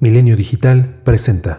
Milenio 0.00 0.36
Digital 0.36 1.00
presenta. 1.02 1.56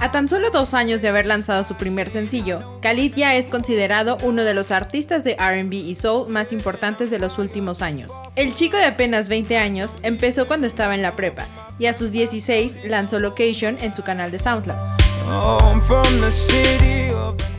A 0.00 0.12
tan 0.12 0.28
solo 0.28 0.50
dos 0.50 0.74
años 0.74 1.02
de 1.02 1.08
haber 1.08 1.26
lanzado 1.26 1.64
su 1.64 1.74
primer 1.74 2.08
sencillo, 2.08 2.78
Khalid 2.80 3.14
ya 3.16 3.34
es 3.34 3.48
considerado 3.48 4.16
uno 4.22 4.44
de 4.44 4.54
los 4.54 4.70
artistas 4.70 5.24
de 5.24 5.34
RB 5.34 5.72
y 5.72 5.96
soul 5.96 6.30
más 6.30 6.52
importantes 6.52 7.10
de 7.10 7.18
los 7.18 7.38
últimos 7.38 7.82
años. 7.82 8.12
El 8.36 8.54
chico 8.54 8.76
de 8.76 8.84
apenas 8.84 9.28
20 9.28 9.58
años 9.58 9.98
empezó 10.02 10.46
cuando 10.46 10.68
estaba 10.68 10.94
en 10.94 11.02
la 11.02 11.16
prepa 11.16 11.44
y 11.80 11.86
a 11.86 11.94
sus 11.94 12.12
16 12.12 12.84
lanzó 12.84 13.18
Location 13.18 13.76
en 13.80 13.92
su 13.92 14.04
canal 14.04 14.30
de 14.30 14.38
SoundCloud. 14.38 14.78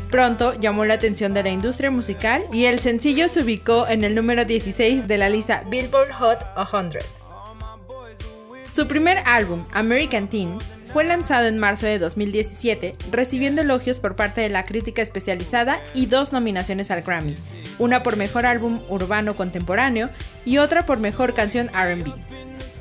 Pronto 0.09 0.59
llamó 0.59 0.85
la 0.85 0.95
atención 0.95 1.33
de 1.33 1.43
la 1.43 1.49
industria 1.49 1.91
musical 1.91 2.43
y 2.51 2.65
el 2.65 2.79
sencillo 2.79 3.29
se 3.29 3.41
ubicó 3.41 3.87
en 3.87 4.03
el 4.03 4.15
número 4.15 4.43
16 4.43 5.07
de 5.07 5.17
la 5.17 5.29
lista 5.29 5.63
Billboard 5.69 6.11
Hot 6.13 6.39
100. 6.55 7.03
Su 8.63 8.87
primer 8.87 9.19
álbum, 9.25 9.65
American 9.71 10.27
Teen, 10.27 10.57
fue 10.83 11.03
lanzado 11.03 11.47
en 11.47 11.59
marzo 11.59 11.85
de 11.85 11.99
2017, 11.99 12.95
recibiendo 13.11 13.61
elogios 13.61 13.99
por 13.99 14.15
parte 14.15 14.41
de 14.41 14.49
la 14.49 14.65
crítica 14.65 15.03
especializada 15.03 15.79
y 15.93 16.07
dos 16.07 16.33
nominaciones 16.33 16.89
al 16.89 17.03
Grammy, 17.03 17.35
una 17.77 18.01
por 18.01 18.17
Mejor 18.17 18.47
Álbum 18.47 18.79
Urbano 18.89 19.35
Contemporáneo 19.35 20.09
y 20.45 20.57
otra 20.57 20.87
por 20.87 20.97
Mejor 20.97 21.35
Canción 21.35 21.67
RB. 21.67 22.13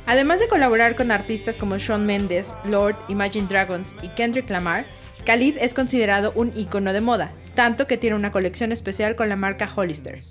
Además 0.07 0.41
de 0.41 0.49
colaborar 0.49 0.97
con 0.97 1.11
artistas 1.11 1.59
como 1.59 1.77
Shawn 1.77 2.07
Mendes, 2.07 2.55
Lord, 2.65 2.97
Imagine 3.09 3.47
Dragons 3.47 3.95
y 4.01 4.09
Kendrick 4.09 4.49
Lamar, 4.49 4.87
Khalid 5.29 5.59
es 5.61 5.75
considerado 5.75 6.33
un 6.37 6.55
icono 6.57 6.95
de 6.95 7.03
moda, 7.03 7.33
tanto 7.55 7.87
que 7.87 7.99
tiene 7.99 8.17
una 8.17 8.33
colección 8.33 8.73
especial 8.73 9.15
con 9.15 9.29
la 9.29 9.37
marca 9.37 9.71
Hollister. 9.77 10.23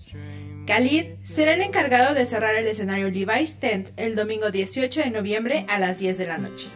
Khalid 0.66 1.20
será 1.24 1.54
el 1.54 1.62
encargado 1.62 2.16
de 2.16 2.26
cerrar 2.26 2.56
el 2.56 2.66
escenario 2.66 3.12
Levi's 3.12 3.60
Tent 3.60 3.90
el 3.96 4.16
domingo 4.16 4.50
18 4.50 5.02
de 5.02 5.12
noviembre 5.12 5.68
a 5.70 5.78
las 5.78 6.00
10 6.00 6.18
de 6.18 6.26
la 6.26 6.40
noche. 6.40 6.70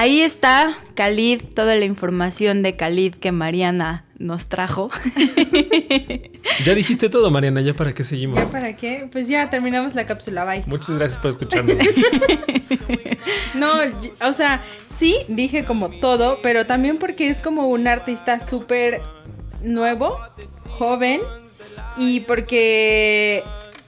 Ahí 0.00 0.22
está 0.22 0.78
Khalid, 0.94 1.42
toda 1.54 1.76
la 1.76 1.84
información 1.84 2.62
de 2.62 2.74
Khalid 2.74 3.16
que 3.16 3.32
Mariana 3.32 4.06
nos 4.18 4.48
trajo. 4.48 4.90
Ya 6.64 6.74
dijiste 6.74 7.08
todo, 7.08 7.30
Mariana, 7.30 7.60
¿ya 7.60 7.74
para 7.74 7.92
qué 7.92 8.02
seguimos? 8.02 8.36
¿Ya 8.38 8.46
para 8.50 8.72
qué? 8.72 9.08
Pues 9.10 9.28
ya 9.28 9.48
terminamos 9.50 9.94
la 9.94 10.06
cápsula, 10.06 10.44
bye. 10.44 10.64
Muchas 10.66 10.96
gracias 10.96 11.20
por 11.20 11.30
escucharnos. 11.30 11.76
No, 13.54 13.72
o 14.26 14.32
sea, 14.32 14.62
sí 14.86 15.16
dije 15.28 15.64
como 15.64 15.90
todo, 15.90 16.38
pero 16.42 16.64
también 16.64 16.98
porque 16.98 17.28
es 17.28 17.40
como 17.40 17.68
un 17.68 17.86
artista 17.88 18.40
súper 18.40 19.02
nuevo, 19.62 20.18
joven, 20.68 21.20
y 21.98 22.20
porque 22.20 23.42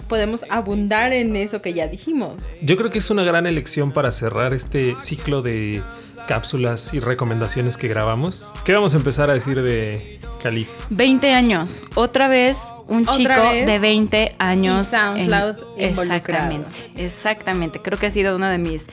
podemos 0.08 0.44
abundar 0.50 1.14
en 1.14 1.36
eso 1.36 1.62
que 1.62 1.72
ya 1.72 1.86
dijimos. 1.86 2.50
Yo 2.60 2.76
creo 2.76 2.90
que 2.90 2.98
es 2.98 3.10
una 3.10 3.22
gran 3.22 3.46
elección 3.46 3.92
para 3.92 4.12
cerrar 4.12 4.52
este 4.52 4.94
ciclo 5.00 5.40
de 5.40 5.82
cápsulas 6.26 6.92
y 6.94 7.00
recomendaciones 7.00 7.76
que 7.76 7.88
grabamos. 7.88 8.50
¿Qué 8.64 8.72
vamos 8.72 8.94
a 8.94 8.96
empezar 8.98 9.30
a 9.30 9.34
decir 9.34 9.60
de 9.62 10.18
Khalid? 10.42 10.66
20 10.90 11.32
años. 11.32 11.82
Otra 11.94 12.28
vez 12.28 12.64
un 12.88 13.02
Otra 13.08 13.14
chico 13.36 13.50
vez. 13.50 13.66
de 13.66 13.78
20 13.78 14.34
años. 14.38 14.82
Y 14.92 14.96
SoundCloud 14.96 15.56
involucrado. 15.78 16.52
exactamente, 16.54 16.90
exactamente. 16.96 17.78
Creo 17.80 17.98
que 17.98 18.06
ha 18.06 18.10
sido 18.10 18.36
uno 18.36 18.48
de 18.48 18.58
mis 18.58 18.86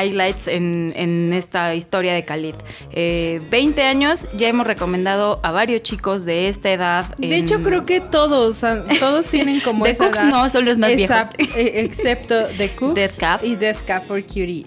highlights 0.00 0.48
en, 0.48 0.92
en 0.96 1.32
esta 1.32 1.74
historia 1.74 2.14
de 2.14 2.24
Khalid. 2.24 2.54
Eh, 2.92 3.40
20 3.50 3.82
años, 3.82 4.28
ya 4.36 4.48
hemos 4.48 4.66
recomendado 4.66 5.40
a 5.42 5.50
varios 5.50 5.82
chicos 5.82 6.24
de 6.24 6.48
esta 6.48 6.70
edad. 6.72 7.14
De 7.16 7.26
en- 7.26 7.44
hecho, 7.44 7.62
creo 7.62 7.84
que 7.86 8.00
todos, 8.00 8.62
todos 9.00 9.28
tienen 9.28 9.60
como 9.64 9.84
The 9.84 9.90
esa 9.92 10.04
Cooks 10.04 10.18
edad. 10.20 10.30
no, 10.30 10.48
son 10.48 10.64
los 10.64 10.78
más 10.78 10.90
Esa- 10.92 11.30
viejos. 11.36 11.56
eh, 11.56 11.72
Excepto 11.84 12.46
The 12.56 12.70
Cooks 12.76 12.94
Death 12.94 13.18
Cab. 13.18 13.40
y 13.44 13.56
Death 13.56 13.82
Cab 13.86 14.06
for 14.06 14.22
Cutie. 14.22 14.66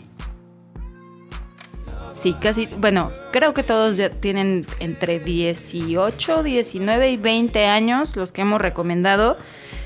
Sí, 2.18 2.34
casi, 2.34 2.66
bueno, 2.66 3.12
creo 3.32 3.54
que 3.54 3.62
todos 3.62 3.96
ya 3.96 4.10
tienen 4.10 4.66
entre 4.80 5.20
18, 5.20 6.42
19 6.42 7.12
y 7.12 7.18
20 7.18 7.68
años, 7.68 8.16
los 8.16 8.32
que 8.32 8.42
hemos 8.42 8.60
recomendado. 8.60 9.38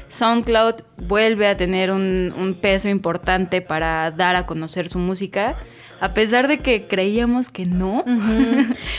SoundCloud 0.08 0.76
vuelve 0.96 1.48
a 1.48 1.58
tener 1.58 1.92
un, 1.92 2.34
un 2.38 2.54
peso 2.54 2.88
importante 2.88 3.62
para 3.62 4.12
dar 4.12 4.38
a 4.38 4.46
conocer 4.46 4.88
su 4.88 4.98
música, 4.98 5.58
a 6.02 6.14
pesar 6.14 6.48
de 6.50 6.58
que 6.60 6.88
creíamos 6.88 7.50
que 7.50 7.66
no. 7.66 8.04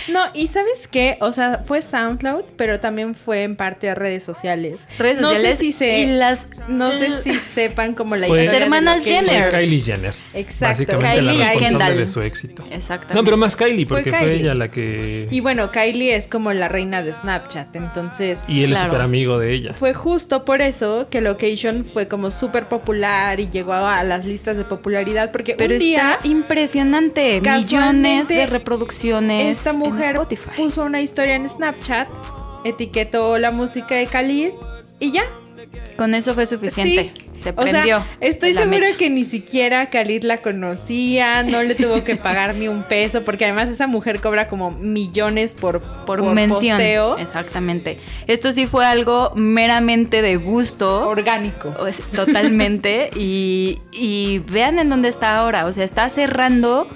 No, 0.08 0.20
y 0.34 0.46
¿sabes 0.46 0.88
qué? 0.90 1.18
O 1.20 1.32
sea, 1.32 1.62
fue 1.64 1.82
SoundCloud, 1.82 2.44
pero 2.56 2.80
también 2.80 3.14
fue 3.14 3.42
en 3.42 3.56
parte 3.56 3.90
a 3.90 3.94
redes 3.94 4.24
sociales. 4.24 4.82
Redes 4.98 5.20
no 5.20 5.28
sociales 5.28 5.58
sé 5.58 5.64
si 5.66 5.72
se, 5.72 5.98
y 6.00 6.06
las- 6.06 6.48
no 6.68 6.90
sé 6.92 7.10
si 7.22 7.38
sepan 7.38 7.94
como 7.94 8.16
la 8.16 8.26
Fue- 8.26 8.44
Las 8.44 8.54
hermanas 8.54 9.04
Jenner. 9.04 9.50
Fue 9.50 9.60
Kylie 9.60 9.80
Jenner. 9.80 10.14
Exacto, 10.34 10.84
Básicamente 10.96 11.22
la 11.22 11.32
Kylie 11.32 11.34
y 11.34 11.38
responsable 11.38 11.68
Kendall. 11.78 11.96
de 11.98 12.06
su 12.06 12.22
éxito. 12.22 12.64
Exactamente. 12.70 13.14
No, 13.14 13.24
pero 13.24 13.36
más 13.36 13.56
Kylie, 13.56 13.86
porque 13.86 14.10
fue, 14.10 14.20
Kylie. 14.20 14.40
ella 14.40 14.54
la 14.54 14.68
que... 14.68 15.28
Y 15.30 15.40
bueno, 15.40 15.70
Kylie 15.72 16.14
es 16.14 16.28
como 16.28 16.52
la 16.52 16.68
reina 16.68 17.02
de 17.02 17.12
Snapchat, 17.12 17.74
entonces 17.76 18.40
Y 18.48 18.62
él 18.62 18.72
es 18.72 18.78
Claro. 18.78 18.92
súper 18.92 19.02
amigo 19.04 19.38
de 19.38 19.52
ella. 19.52 19.72
fue 19.72 19.92
justo 19.94 20.44
por 20.44 20.62
eso 20.62 21.08
que 21.10 21.20
Location 21.20 21.84
fue 21.84 22.08
como 22.08 22.30
súper 22.30 22.66
popular 22.68 23.40
y 23.40 23.48
llegó 23.50 23.72
a 23.74 24.02
las 24.04 24.24
listas 24.24 24.56
de 24.56 24.64
popularidad, 24.64 25.30
porque 25.32 25.54
Pero 25.56 25.74
un 25.74 25.80
día 25.80 26.12
está 26.14 26.28
impresionante. 26.28 26.91
Millones 27.00 27.42
casualmente, 27.42 28.34
de 28.34 28.46
reproducciones 28.46 29.58
esta 29.58 29.70
en 29.70 29.78
mujer 29.78 30.10
Spotify. 30.12 30.50
puso 30.56 30.84
una 30.84 31.00
historia 31.00 31.34
en 31.36 31.48
Snapchat, 31.48 32.08
etiquetó 32.64 33.38
la 33.38 33.50
música 33.50 33.94
de 33.94 34.06
Khalid 34.06 34.50
y 34.98 35.12
ya. 35.12 35.24
Con 35.96 36.14
eso 36.14 36.34
fue 36.34 36.46
suficiente. 36.46 37.12
Sí. 37.14 37.31
Se 37.42 37.50
O 37.50 37.54
prendió. 37.54 37.98
sea, 37.98 38.06
estoy 38.20 38.52
segura 38.52 38.78
mecha. 38.78 38.96
que 38.96 39.10
ni 39.10 39.24
siquiera 39.24 39.90
Khalid 39.90 40.22
la 40.22 40.38
conocía, 40.38 41.42
no 41.42 41.62
le 41.62 41.74
tuvo 41.74 42.04
que 42.04 42.16
pagar 42.16 42.54
ni 42.54 42.68
un 42.68 42.84
peso, 42.84 43.24
porque 43.24 43.44
además 43.44 43.68
esa 43.68 43.86
mujer 43.86 44.20
cobra 44.20 44.48
como 44.48 44.70
millones 44.70 45.54
por, 45.54 45.80
por, 46.04 46.22
mención. 46.22 46.76
posteo 46.76 47.18
Exactamente. 47.18 47.98
Esto 48.26 48.52
sí 48.52 48.66
fue 48.66 48.84
algo 48.86 49.32
meramente 49.34 50.22
de 50.22 50.36
gusto. 50.36 51.08
orgánico. 51.08 51.74
O 51.78 51.86
Totalmente. 52.14 53.10
y, 53.16 53.80
y 53.92 54.38
vean 54.50 54.78
en 54.78 54.88
dónde 54.88 55.08
está 55.08 55.36
ahora. 55.38 55.66
O 55.66 55.72
sea, 55.72 55.84
está 55.84 56.08
cerrando 56.10 56.88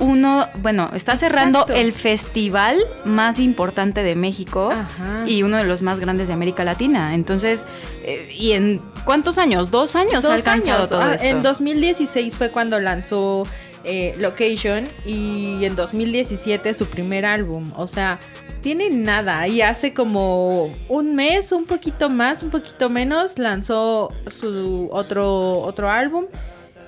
uno, 0.00 0.48
bueno, 0.62 0.90
está 0.94 1.16
cerrando 1.16 1.60
Exacto. 1.60 1.80
el 1.80 1.92
festival 1.92 2.78
más 3.04 3.38
importante 3.38 4.02
de 4.02 4.14
México 4.14 4.70
Ajá. 4.72 5.24
y 5.26 5.42
uno 5.42 5.58
de 5.58 5.64
los 5.64 5.82
más 5.82 6.00
grandes 6.00 6.28
de 6.28 6.34
América 6.34 6.64
Latina. 6.64 7.14
Entonces, 7.14 7.66
eh, 8.02 8.34
¿y 8.36 8.52
en 8.52 8.80
cuántos 9.04 9.38
años? 9.38 9.70
Dos 9.70 9.96
años 9.96 10.24
ha 10.24 10.28
Dos 10.32 10.46
alcanzado 10.46 10.76
años. 10.78 10.88
todo 10.88 11.02
Ah, 11.02 11.14
esto. 11.14 11.26
En 11.26 11.42
2016 11.42 12.36
fue 12.36 12.50
cuando 12.50 12.80
lanzó 12.80 13.46
eh, 13.84 14.14
Location 14.18 14.88
y 15.06 15.64
en 15.64 15.76
2017 15.76 16.74
su 16.74 16.86
primer 16.86 17.24
álbum. 17.26 17.70
O 17.76 17.86
sea, 17.86 18.18
tiene 18.62 18.90
nada. 18.90 19.48
Y 19.48 19.62
hace 19.62 19.94
como 19.94 20.74
un 20.88 21.14
mes, 21.14 21.52
un 21.52 21.64
poquito 21.64 22.08
más, 22.10 22.42
un 22.42 22.50
poquito 22.50 22.90
menos, 22.90 23.38
lanzó 23.38 24.12
su 24.28 24.88
otro, 24.92 25.60
otro 25.60 25.90
álbum. 25.90 26.26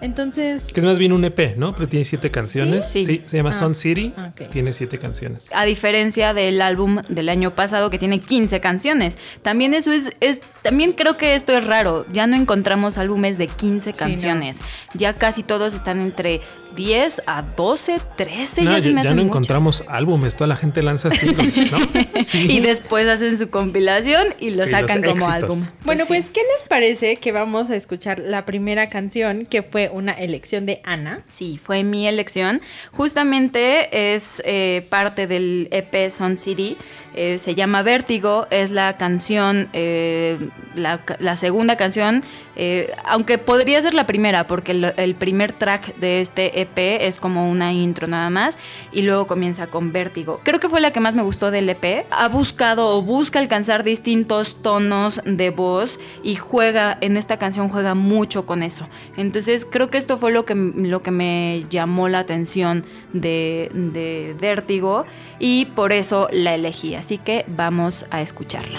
Entonces, 0.03 0.73
Que 0.73 0.81
es 0.81 0.85
más 0.87 0.99
bien 0.99 1.13
un 1.13 1.25
EP, 1.25 1.57
¿no? 1.57 1.75
Pero 1.75 1.89
tiene 1.89 2.05
siete 2.05 2.31
canciones. 2.31 2.87
Sí. 2.89 3.05
Sí, 3.05 3.23
se 3.25 3.37
llama 3.39 3.51
Ah, 3.51 3.53
Sun 3.55 3.75
City. 3.75 4.13
ok. 4.19 4.51
Tiene 4.51 4.73
siete 4.73 4.99
canciones. 4.99 5.49
A 5.55 5.65
diferencia 5.65 6.35
del 6.35 6.61
álbum 6.61 7.01
del 7.09 7.29
año 7.29 7.55
pasado 7.55 7.89
que 7.89 7.99
tiene 7.99 8.21
15 8.21 8.61
canciones. 8.61 9.19
También 9.43 9.73
eso 9.75 9.93
es, 9.93 10.17
es 10.21 10.41
también 10.63 10.93
creo 10.93 11.17
que 11.17 11.35
esto 11.35 11.57
es 11.57 11.65
raro. 11.65 12.05
Ya 12.13 12.27
no 12.27 12.37
encontramos 12.37 12.99
álbumes 12.99 13.39
de 13.39 13.47
15 13.47 13.93
Sí, 13.93 13.99
canciones. 13.99 14.61
Ya 14.95 15.15
casi 15.15 15.43
todos 15.43 15.73
están 15.75 16.01
entre 16.01 16.41
10 16.75 17.23
a 17.27 17.43
12, 17.43 18.01
13, 18.17 18.63
No, 18.63 18.71
ya 18.73 18.77
ya, 18.79 18.83
se 18.83 18.91
me 18.93 19.03
ya 19.03 19.11
no 19.11 19.17
mucho. 19.17 19.27
encontramos 19.27 19.85
álbumes. 19.89 20.35
Toda 20.37 20.49
la 20.49 20.57
gente 20.57 20.83
lanza 20.83 21.11
singles, 21.11 21.71
¿no? 21.73 21.79
Sí. 22.25 22.47
Y 22.51 22.61
después 22.61 23.07
hacen 23.09 23.37
su 23.39 23.51
compilación 23.51 24.23
y 24.41 24.51
lo 24.55 24.65
Sí, 24.65 24.71
sacan 24.71 25.03
como 25.03 25.13
éxitos. 25.17 25.33
álbum. 25.51 25.67
bueno, 25.85 26.03
sí. 26.05 26.09
pues, 26.09 26.31
¿qué 26.31 26.41
les 26.41 26.69
parece 26.69 27.17
que 27.17 27.33
vamos 27.33 27.71
a 27.71 27.77
escuchar 27.77 28.19
la 28.21 28.45
primera 28.45 28.89
canción 28.89 29.47
que 29.47 29.63
fue 29.63 29.89
una 29.93 30.13
elección 30.13 30.67
de 30.67 30.81
Ana? 30.85 31.23
Sí, 31.27 31.59
fue 31.63 31.83
mi 31.85 32.07
elección. 32.07 32.61
Justamente 32.93 34.15
es 34.15 34.43
eh, 34.47 34.87
parte 34.89 35.27
del 35.27 35.69
EP 35.71 36.11
Sun 36.11 36.37
City. 36.37 36.77
Eh, 37.15 37.39
se 37.39 37.55
llama 37.55 37.83
Vértigo. 37.83 38.47
Es 38.51 38.71
la 38.71 38.97
canción, 38.97 39.69
eh, 39.73 40.39
la, 40.75 41.37
segunda 41.37 41.77
canción 41.77 42.23
Eh, 42.55 42.93
aunque 43.07 43.39
podría 43.39 43.81
ser 43.81 43.95
la 43.95 44.05
primera, 44.05 44.47
porque 44.47 44.73
el, 44.73 44.93
el, 44.99 45.15
primer 45.15 45.53
track 45.53 45.97
de 45.97 46.21
este 46.21 46.61
EP 46.61 46.77
es 47.01 47.19
como 47.19 47.51
una 47.51 47.73
intro 47.73 48.07
nada 48.07 48.29
más 48.29 48.59
y 48.93 49.01
luego 49.03 49.27
comienza 49.27 49.69
con 49.69 49.91
Vértigo. 49.91 50.39
Creo 50.45 50.61
que 50.61 50.69
fue 50.69 50.83
la 50.83 50.91
que 50.91 51.01
más 51.01 51.15
me 51.15 51.23
gustó 51.23 51.51
del 51.51 51.71
EP. 51.71 52.05
Ha 52.11 52.29
buscado 52.29 52.95
o 52.95 53.01
busca 53.01 53.39
alcanzar 53.39 53.85
distintos 53.85 54.61
tonos 54.61 55.23
de 55.25 55.49
voz 55.49 55.99
y 56.23 56.35
juega, 56.35 56.99
en 57.01 57.17
esta 57.17 57.39
canción 57.39 57.71
juega 57.71 57.95
mucho 57.95 58.45
con 58.45 58.63
eso. 58.63 58.87
Entonces 59.17 59.65
creo 59.65 59.89
que 59.89 59.97
esto 59.97 60.19
fue 60.19 60.31
lo 60.31 60.45
que, 60.45 60.55
lo 60.55 61.03
que 61.03 61.11
me 61.11 61.65
llamó 61.71 62.11
la 62.11 62.19
atención 62.19 62.85
de, 63.15 63.71
de 63.73 64.37
Vértigo 64.39 65.07
y 65.39 65.65
por 65.75 65.93
eso 65.93 66.29
la 66.31 66.55
elegí. 66.55 66.95
Así 67.03 67.19
que 67.19 67.45
vamos 67.49 68.07
a 68.13 68.21
escucharla. 68.21 68.79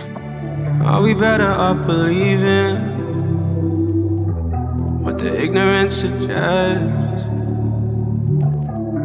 Are 0.86 1.02
we 1.04 1.14
better 1.14 1.52
off 1.52 1.86
believing 1.86 2.78
what 5.04 5.18
the 5.18 5.44
ignorance 5.44 5.98
suggests? 5.98 7.25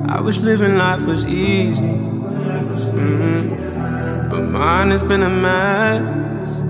I 0.09 0.20
wish 0.20 0.38
living 0.38 0.79
life 0.79 1.05
was 1.05 1.25
easy, 1.25 1.99
mm-hmm. 2.94 4.29
but 4.31 4.43
mine 4.53 4.93
has 4.93 5.03
been 5.03 5.25
a 5.25 5.29
mess. 5.29 6.61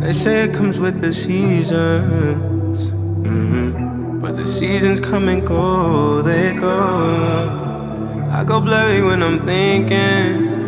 They 0.00 0.12
say 0.12 0.42
it 0.42 0.52
comes 0.52 0.80
with 0.80 1.00
the 1.00 1.12
seasons, 1.12 2.88
mm-hmm. 3.22 4.18
but 4.18 4.34
the 4.34 4.44
seasons 4.44 4.98
come 4.98 5.28
and 5.28 5.46
go, 5.46 6.20
they 6.20 6.52
go. 6.56 8.26
I 8.32 8.42
go 8.42 8.60
blurry 8.60 9.02
when 9.02 9.22
I'm 9.22 9.38
thinking. 9.38 10.59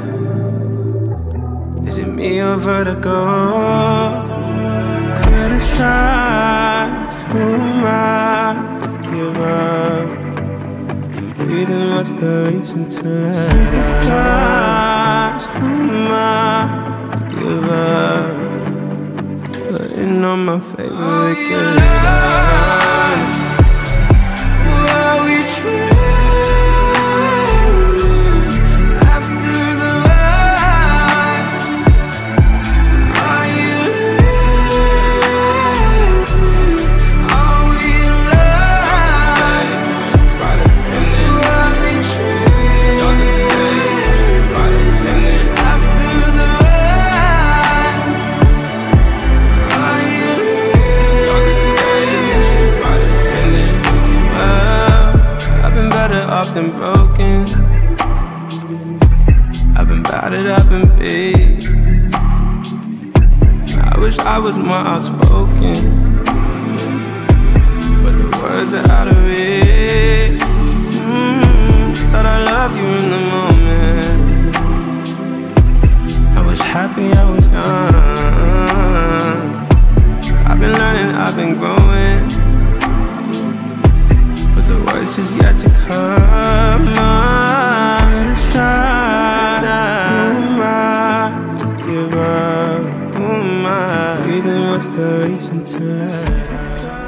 It 2.22 2.30
me 2.30 2.40
or 2.40 2.56
vertigo? 2.56 3.18
Criticized, 5.22 7.20
who 7.22 7.40
am 7.40 7.84
I 7.84 8.78
to 8.82 8.88
give 9.10 9.38
up? 9.40 10.08
And 11.16 11.34
breathing, 11.36 11.90
what's 11.90 12.14
the 12.14 12.32
reason 12.52 12.88
to 12.88 13.02
let 13.02 13.52
up? 14.06 15.42
who 15.50 15.66
am 15.66 16.12
I 16.12 16.14
to 17.12 17.18
give 17.34 17.68
up? 17.68 18.36
Putting 19.68 20.24
on 20.24 20.44
my 20.44 20.60
favorite 20.60 20.92
oh, 20.92 21.34
get 21.34 22.81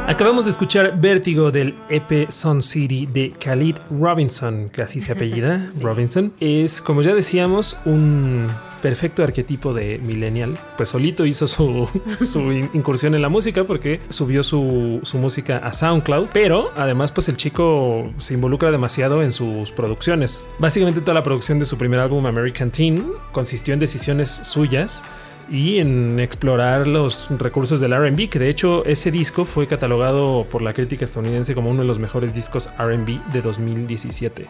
Acabamos 0.06 0.44
de 0.44 0.50
escuchar 0.50 1.00
Vértigo 1.00 1.50
del 1.50 1.74
EP 1.88 2.30
Sun 2.30 2.60
City 2.60 3.06
de 3.10 3.32
Khalid 3.32 3.76
Robinson, 3.90 4.68
que 4.68 4.82
así 4.82 5.00
se 5.00 5.12
apellida, 5.12 5.66
Robinson. 5.80 6.32
Es, 6.40 6.82
como 6.82 7.00
ya 7.00 7.14
decíamos, 7.14 7.78
un 7.86 8.48
perfecto 8.82 9.22
arquetipo 9.22 9.72
de 9.72 9.98
millennial. 9.98 10.58
Pues 10.76 10.90
solito 10.90 11.24
hizo 11.24 11.46
su, 11.46 11.88
su 12.20 12.52
in- 12.52 12.68
incursión 12.74 13.14
en 13.14 13.22
la 13.22 13.30
música 13.30 13.64
porque 13.64 13.98
subió 14.10 14.42
su, 14.42 15.00
su 15.02 15.16
música 15.16 15.56
a 15.56 15.72
SoundCloud, 15.72 16.26
pero 16.34 16.70
además 16.76 17.10
pues 17.10 17.30
el 17.30 17.38
chico 17.38 18.12
se 18.18 18.34
involucra 18.34 18.70
demasiado 18.70 19.22
en 19.22 19.32
sus 19.32 19.72
producciones. 19.72 20.44
Básicamente 20.58 21.00
toda 21.00 21.14
la 21.14 21.22
producción 21.22 21.58
de 21.58 21.64
su 21.64 21.78
primer 21.78 22.00
álbum 22.00 22.26
American 22.26 22.70
Teen 22.70 23.06
consistió 23.32 23.72
en 23.72 23.80
decisiones 23.80 24.28
suyas 24.30 25.02
y 25.50 25.78
en 25.78 26.18
explorar 26.20 26.86
los 26.86 27.28
recursos 27.38 27.80
del 27.80 27.94
RB, 27.94 28.28
que 28.28 28.38
de 28.38 28.48
hecho 28.48 28.84
ese 28.84 29.10
disco 29.10 29.44
fue 29.44 29.66
catalogado 29.66 30.46
por 30.50 30.62
la 30.62 30.72
crítica 30.72 31.04
estadounidense 31.04 31.54
como 31.54 31.70
uno 31.70 31.82
de 31.82 31.88
los 31.88 31.98
mejores 31.98 32.34
discos 32.34 32.70
RB 32.78 33.32
de 33.32 33.42
2017. 33.42 34.48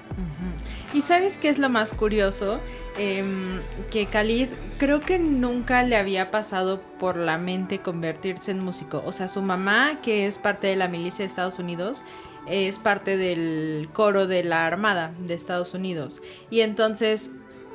¿Y 0.93 1.01
sabes 1.01 1.39
qué 1.39 1.49
es 1.49 1.59
lo 1.59 1.69
más 1.69 1.93
curioso? 1.93 2.61
Em, 2.97 3.61
que 3.91 4.07
Khalid 4.07 4.49
creo 4.79 5.01
que 5.01 5.19
nunca 5.19 5.83
le 5.83 5.97
había 5.97 6.31
pasado 6.31 6.81
por 7.01 7.17
la 7.17 7.37
mente 7.37 7.81
convertirse 7.81 8.53
en 8.53 8.61
músico. 8.61 9.03
O 9.05 9.11
sea, 9.11 9.27
su 9.27 9.43
mamá, 9.43 9.99
que 10.03 10.27
es 10.27 10.39
parte 10.39 10.69
de 10.69 10.77
la 10.77 10.87
milicia 10.87 11.25
de 11.25 11.27
Estados 11.27 11.59
Unidos, 11.59 12.05
es 12.47 12.79
parte 12.79 13.17
del 13.17 13.89
coro 13.93 14.27
de 14.27 14.45
la 14.45 14.67
Armada 14.67 15.13
de 15.19 15.35
Estados 15.35 15.75
Unidos. 15.75 16.23
Y 16.51 16.61
entonces, 16.61 17.31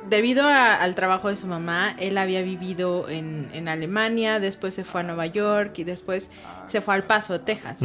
debido 0.08 0.44
a- 0.46 0.74
al 0.74 0.94
trabajo 0.94 1.28
de 1.28 1.36
su 1.36 1.46
mamá, 1.46 1.94
él 1.98 2.16
había 2.18 2.42
vivido 2.42 3.08
en, 3.08 3.48
en 3.52 3.68
Alemania, 3.68 4.40
después 4.40 4.74
se 4.74 4.84
fue 4.84 5.00
a 5.02 5.04
Nueva 5.04 5.26
York 5.26 5.78
y 5.78 5.84
después 5.84 6.30
se 6.66 6.80
fue 6.80 6.94
al 6.94 7.04
Paso, 7.04 7.40
Texas. 7.40 7.80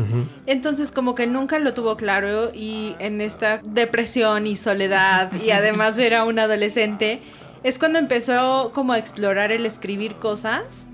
Entonces 0.46 0.92
como 0.92 1.16
que 1.16 1.28
nunca 1.28 1.60
lo 1.60 1.74
tuvo 1.74 1.98
claro 1.98 2.52
y 2.54 2.96
en 3.00 3.22
esta 3.22 3.60
depresión 3.64 4.48
y 4.48 4.56
soledad 4.56 5.32
y 5.42 5.52
además 5.52 5.98
era 6.00 6.24
un 6.24 6.40
adolescente, 6.40 7.20
es 7.64 7.80
cuando 7.80 8.00
empezó 8.00 8.72
como 8.74 8.94
a 8.94 8.98
explorar 9.00 9.52
el 9.52 9.66
escribir 9.66 10.16
cosas 10.16 10.88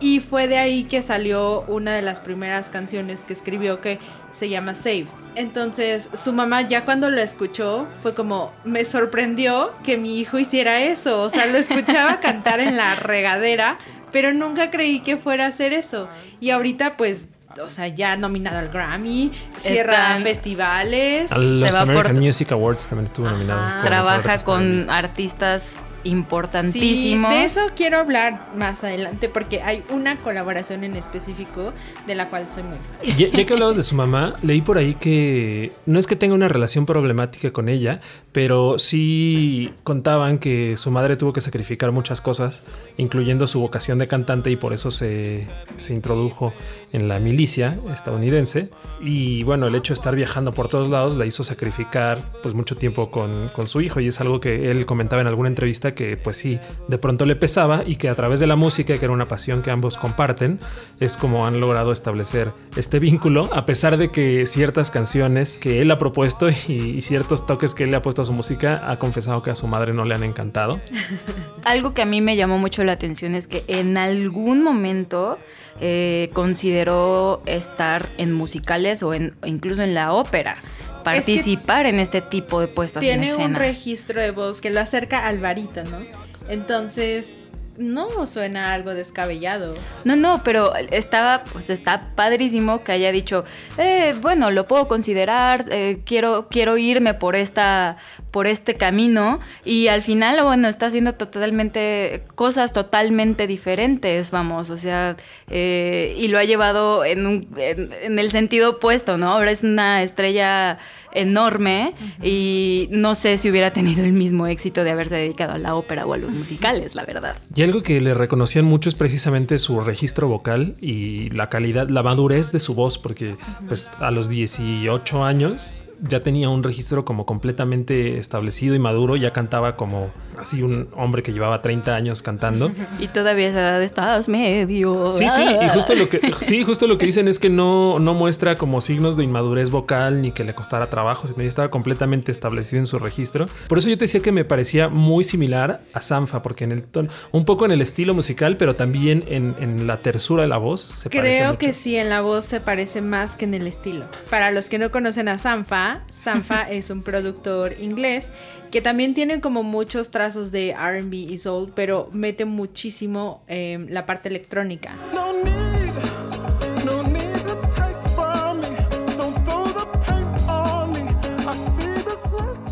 y 0.00 0.20
fue 0.20 0.48
de 0.48 0.58
ahí 0.58 0.84
que 0.84 1.02
salió 1.02 1.62
una 1.62 1.92
de 1.94 2.02
las 2.02 2.20
primeras 2.20 2.68
canciones 2.68 3.24
que 3.24 3.32
escribió 3.32 3.80
que 3.80 3.98
se 4.32 4.48
llama 4.48 4.74
Saved. 4.74 5.06
Entonces 5.36 6.10
su 6.14 6.32
mamá 6.32 6.62
ya 6.62 6.84
cuando 6.84 7.10
lo 7.10 7.20
escuchó 7.20 7.86
fue 8.02 8.14
como, 8.14 8.52
me 8.64 8.84
sorprendió 8.84 9.72
que 9.84 9.96
mi 9.98 10.18
hijo 10.20 10.38
hiciera 10.38 10.80
eso. 10.82 11.22
O 11.22 11.30
sea, 11.30 11.46
lo 11.46 11.58
escuchaba 11.58 12.20
cantar 12.22 12.60
en 12.60 12.76
la 12.76 12.94
regadera, 12.96 13.78
pero 14.12 14.32
nunca 14.32 14.70
creí 14.70 15.00
que 15.00 15.16
fuera 15.16 15.46
a 15.46 15.48
hacer 15.48 15.72
eso. 15.72 16.08
Y 16.40 16.50
ahorita 16.50 16.96
pues... 16.96 17.28
O 17.64 17.68
sea, 17.70 17.86
ya 17.86 18.16
nominado 18.16 18.58
al 18.58 18.68
Grammy, 18.68 19.30
cierra 19.58 19.92
Están- 19.92 20.22
festivales. 20.22 21.30
A 21.30 21.38
los 21.38 21.62
va 21.62 21.68
por- 21.70 21.78
American 21.82 22.18
Music 22.18 22.50
Awards 22.50 22.88
también 22.88 23.06
estuvo 23.06 23.30
nominado. 23.30 23.84
Trabaja 23.84 24.38
con 24.42 24.90
artista 24.90 25.56
Sí, 26.04 26.10
importantísimos. 26.10 27.30
de 27.32 27.44
eso 27.44 27.60
quiero 27.74 27.98
hablar 27.98 28.48
más 28.56 28.84
adelante 28.84 29.28
porque 29.28 29.62
hay 29.62 29.82
una 29.90 30.16
colaboración 30.16 30.84
en 30.84 30.96
específico 30.96 31.72
de 32.06 32.14
la 32.14 32.28
cual 32.28 32.50
soy 32.50 32.62
muy 32.62 32.78
fan. 32.78 33.16
Ya, 33.16 33.28
ya 33.28 33.46
que 33.46 33.52
hablabas 33.52 33.76
de 33.76 33.82
su 33.82 33.94
mamá, 33.94 34.34
leí 34.42 34.60
por 34.60 34.78
ahí 34.78 34.94
que 34.94 35.72
no 35.86 35.98
es 35.98 36.06
que 36.06 36.16
tenga 36.16 36.34
una 36.34 36.48
relación 36.48 36.86
problemática 36.86 37.52
con 37.52 37.68
ella, 37.68 38.00
pero 38.34 38.80
sí 38.80 39.70
contaban 39.84 40.38
que 40.38 40.76
su 40.76 40.90
madre 40.90 41.14
tuvo 41.14 41.32
que 41.32 41.40
sacrificar 41.40 41.92
muchas 41.92 42.20
cosas, 42.20 42.64
incluyendo 42.96 43.46
su 43.46 43.60
vocación 43.60 43.98
de 43.98 44.08
cantante 44.08 44.50
y 44.50 44.56
por 44.56 44.72
eso 44.72 44.90
se, 44.90 45.46
se 45.76 45.94
introdujo 45.94 46.52
en 46.92 47.06
la 47.06 47.20
milicia 47.20 47.78
estadounidense. 47.92 48.70
Y 49.00 49.44
bueno, 49.44 49.68
el 49.68 49.76
hecho 49.76 49.94
de 49.94 49.98
estar 50.00 50.16
viajando 50.16 50.52
por 50.52 50.66
todos 50.66 50.88
lados 50.88 51.14
la 51.14 51.26
hizo 51.26 51.44
sacrificar 51.44 52.32
pues 52.42 52.54
mucho 52.54 52.76
tiempo 52.76 53.12
con, 53.12 53.50
con 53.50 53.68
su 53.68 53.80
hijo 53.80 54.00
y 54.00 54.08
es 54.08 54.20
algo 54.20 54.40
que 54.40 54.68
él 54.68 54.84
comentaba 54.84 55.22
en 55.22 55.28
alguna 55.28 55.48
entrevista 55.48 55.94
que 55.94 56.16
pues 56.16 56.36
sí, 56.36 56.58
de 56.88 56.98
pronto 56.98 57.26
le 57.26 57.36
pesaba 57.36 57.84
y 57.86 57.94
que 57.94 58.08
a 58.08 58.16
través 58.16 58.40
de 58.40 58.48
la 58.48 58.56
música, 58.56 58.98
que 58.98 59.04
era 59.04 59.14
una 59.14 59.28
pasión 59.28 59.62
que 59.62 59.70
ambos 59.70 59.96
comparten, 59.96 60.58
es 60.98 61.16
como 61.16 61.46
han 61.46 61.60
logrado 61.60 61.92
establecer 61.92 62.50
este 62.74 62.98
vínculo, 62.98 63.48
a 63.52 63.64
pesar 63.64 63.96
de 63.96 64.10
que 64.10 64.44
ciertas 64.46 64.90
canciones 64.90 65.56
que 65.56 65.80
él 65.80 65.92
ha 65.92 65.98
propuesto 65.98 66.48
y, 66.66 66.72
y 66.72 67.00
ciertos 67.00 67.46
toques 67.46 67.76
que 67.76 67.84
él 67.84 67.92
le 67.92 67.96
ha 67.98 68.02
puesto 68.02 68.23
su 68.24 68.32
música, 68.32 68.90
ha 68.90 68.98
confesado 68.98 69.42
que 69.42 69.50
a 69.50 69.54
su 69.54 69.66
madre 69.66 69.92
no 69.92 70.04
le 70.04 70.14
han 70.14 70.22
encantado. 70.22 70.80
Algo 71.64 71.94
que 71.94 72.02
a 72.02 72.06
mí 72.06 72.20
me 72.20 72.36
llamó 72.36 72.58
mucho 72.58 72.84
la 72.84 72.92
atención 72.92 73.34
es 73.34 73.46
que 73.46 73.64
en 73.68 73.98
algún 73.98 74.62
momento 74.62 75.38
eh, 75.80 76.30
consideró 76.32 77.42
estar 77.46 78.10
en 78.18 78.32
musicales 78.32 79.02
o 79.02 79.14
en, 79.14 79.34
incluso 79.44 79.82
en 79.82 79.94
la 79.94 80.12
ópera. 80.12 80.56
Participar 81.02 81.84
en 81.84 82.00
este 82.00 82.22
tipo 82.22 82.60
de 82.60 82.68
puestas 82.68 83.04
en 83.04 83.22
escena. 83.22 83.36
Tiene 83.36 83.50
un 83.50 83.54
registro 83.56 84.20
de 84.22 84.30
voz 84.30 84.60
que 84.62 84.70
lo 84.70 84.80
acerca 84.80 85.26
al 85.26 85.40
¿no? 85.40 86.24
Entonces, 86.48 87.34
no 87.76 88.26
suena 88.26 88.72
algo 88.72 88.94
descabellado. 88.94 89.74
No, 90.04 90.16
no, 90.16 90.42
pero 90.44 90.74
estaba, 90.76 91.44
pues 91.44 91.70
está 91.70 92.10
padrísimo 92.14 92.84
que 92.84 92.92
haya 92.92 93.12
dicho, 93.12 93.44
eh, 93.78 94.14
bueno, 94.20 94.50
lo 94.50 94.66
puedo 94.66 94.88
considerar, 94.88 95.66
eh, 95.70 96.00
quiero, 96.04 96.48
quiero 96.48 96.76
irme 96.76 97.14
por 97.14 97.36
esta, 97.36 97.96
por 98.34 98.48
este 98.48 98.74
camino. 98.74 99.38
Y 99.64 99.86
al 99.86 100.02
final, 100.02 100.42
bueno, 100.42 100.66
está 100.66 100.86
haciendo 100.86 101.12
totalmente 101.12 102.24
cosas 102.34 102.72
totalmente 102.72 103.46
diferentes, 103.46 104.32
vamos. 104.32 104.70
O 104.70 104.76
sea, 104.76 105.16
eh, 105.50 106.16
y 106.18 106.26
lo 106.26 106.38
ha 106.38 106.44
llevado 106.44 107.04
en, 107.04 107.26
un, 107.26 107.48
en 107.56 108.18
el 108.18 108.32
sentido 108.32 108.70
opuesto, 108.70 109.18
¿no? 109.18 109.28
Ahora 109.28 109.52
es 109.52 109.62
una 109.62 110.02
estrella 110.02 110.78
enorme 111.12 111.94
y 112.24 112.88
no 112.90 113.14
sé 113.14 113.36
si 113.36 113.48
hubiera 113.48 113.72
tenido 113.72 114.04
el 114.04 114.12
mismo 114.12 114.48
éxito 114.48 114.82
de 114.82 114.90
haberse 114.90 115.14
dedicado 115.14 115.52
a 115.52 115.58
la 115.58 115.76
ópera 115.76 116.04
o 116.04 116.12
a 116.12 116.16
los 116.16 116.32
musicales, 116.32 116.96
la 116.96 117.04
verdad. 117.04 117.36
Y 117.54 117.62
algo 117.62 117.84
que 117.84 118.00
le 118.00 118.14
reconocían 118.14 118.64
mucho 118.64 118.88
es 118.88 118.96
precisamente 118.96 119.60
su 119.60 119.80
registro 119.80 120.26
vocal 120.26 120.74
y 120.80 121.30
la 121.30 121.48
calidad, 121.50 121.88
la 121.88 122.02
madurez 122.02 122.50
de 122.50 122.58
su 122.58 122.74
voz, 122.74 122.98
porque 122.98 123.36
pues 123.68 123.92
a 124.00 124.10
los 124.10 124.28
18 124.28 125.24
años 125.24 125.83
ya 126.00 126.22
tenía 126.22 126.48
un 126.48 126.62
registro 126.62 127.04
como 127.04 127.26
completamente 127.26 128.18
establecido 128.18 128.74
y 128.74 128.78
maduro, 128.78 129.16
ya 129.16 129.32
cantaba 129.32 129.76
como 129.76 130.10
así 130.38 130.62
un 130.62 130.88
hombre 130.96 131.22
que 131.22 131.32
llevaba 131.32 131.62
30 131.62 131.94
años 131.94 132.22
cantando. 132.22 132.70
Y 132.98 133.08
todavía 133.08 133.48
esa 133.48 133.60
edad 133.60 133.82
estás 133.82 134.28
medio. 134.28 135.12
Sí, 135.12 135.26
sí, 135.28 135.42
y 135.42 135.68
justo 135.70 135.94
lo 135.94 136.08
que 136.08 136.20
sí, 136.44 136.62
justo 136.62 136.86
lo 136.86 136.96
que 136.96 137.06
dicen 137.06 137.28
es 137.28 137.38
que 137.38 137.50
no, 137.50 137.98
no 137.98 138.14
muestra 138.14 138.56
como 138.56 138.80
signos 138.80 139.16
de 139.16 139.24
inmadurez 139.24 139.70
vocal 139.70 140.22
ni 140.22 140.32
que 140.32 140.44
le 140.44 140.54
costara 140.54 140.88
trabajo, 140.90 141.26
sino 141.26 141.38
que 141.38 141.46
estaba 141.46 141.70
completamente 141.70 142.30
establecido 142.30 142.80
en 142.80 142.86
su 142.86 142.98
registro. 142.98 143.46
Por 143.68 143.78
eso 143.78 143.88
yo 143.88 143.98
te 143.98 144.04
decía 144.04 144.22
que 144.22 144.32
me 144.32 144.44
parecía 144.44 144.88
muy 144.88 145.24
similar 145.24 145.80
a 145.92 146.00
Sanfa, 146.00 146.42
porque 146.42 146.64
en 146.64 146.72
el 146.72 146.84
tono, 146.84 147.08
un 147.32 147.44
poco 147.44 147.64
en 147.64 147.72
el 147.72 147.80
estilo 147.80 148.14
musical, 148.14 148.56
pero 148.56 148.76
también 148.76 149.24
en, 149.28 149.54
en 149.58 149.86
la 149.86 149.98
tersura 149.98 150.42
de 150.42 150.48
la 150.48 150.58
voz 150.58 150.80
se 150.80 151.10
Creo 151.10 151.58
que 151.58 151.72
sí, 151.72 151.96
en 151.96 152.08
la 152.08 152.20
voz 152.20 152.44
se 152.44 152.60
parece 152.60 153.00
más 153.00 153.34
que 153.34 153.44
en 153.44 153.54
el 153.54 153.66
estilo. 153.66 154.04
Para 154.30 154.50
los 154.50 154.68
que 154.68 154.78
no 154.78 154.90
conocen 154.90 155.28
a 155.28 155.38
Sanfa, 155.38 156.02
Sanfa 156.10 156.62
es 156.70 156.90
un 156.90 157.02
productor 157.02 157.74
inglés 157.80 158.30
que 158.70 158.80
también 158.80 159.14
tiene 159.14 159.40
como 159.40 159.62
muchos 159.62 160.10
trazos 160.24 160.50
de 160.50 160.74
RB 160.74 161.12
y 161.12 161.36
soul, 161.36 161.70
pero 161.74 162.08
mete 162.10 162.46
muchísimo 162.46 163.42
em, 163.46 163.86
la 163.90 164.06
parte 164.06 164.30
electrónica. 164.30 164.90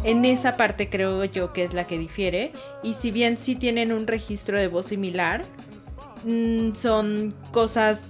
En 0.02 0.24
esa 0.24 0.56
parte 0.56 0.88
creo 0.88 1.26
yo 1.26 1.52
que 1.52 1.62
es 1.62 1.74
la 1.74 1.86
que 1.86 1.98
difiere. 1.98 2.52
Y 2.82 2.94
si 2.94 3.10
bien 3.10 3.36
sí 3.36 3.54
tienen 3.54 3.92
un 3.92 4.06
registro 4.06 4.56
de 4.56 4.68
voz 4.68 4.86
similar, 4.86 5.44
mm, 6.24 6.72
son 6.72 7.34
cosas 7.50 8.04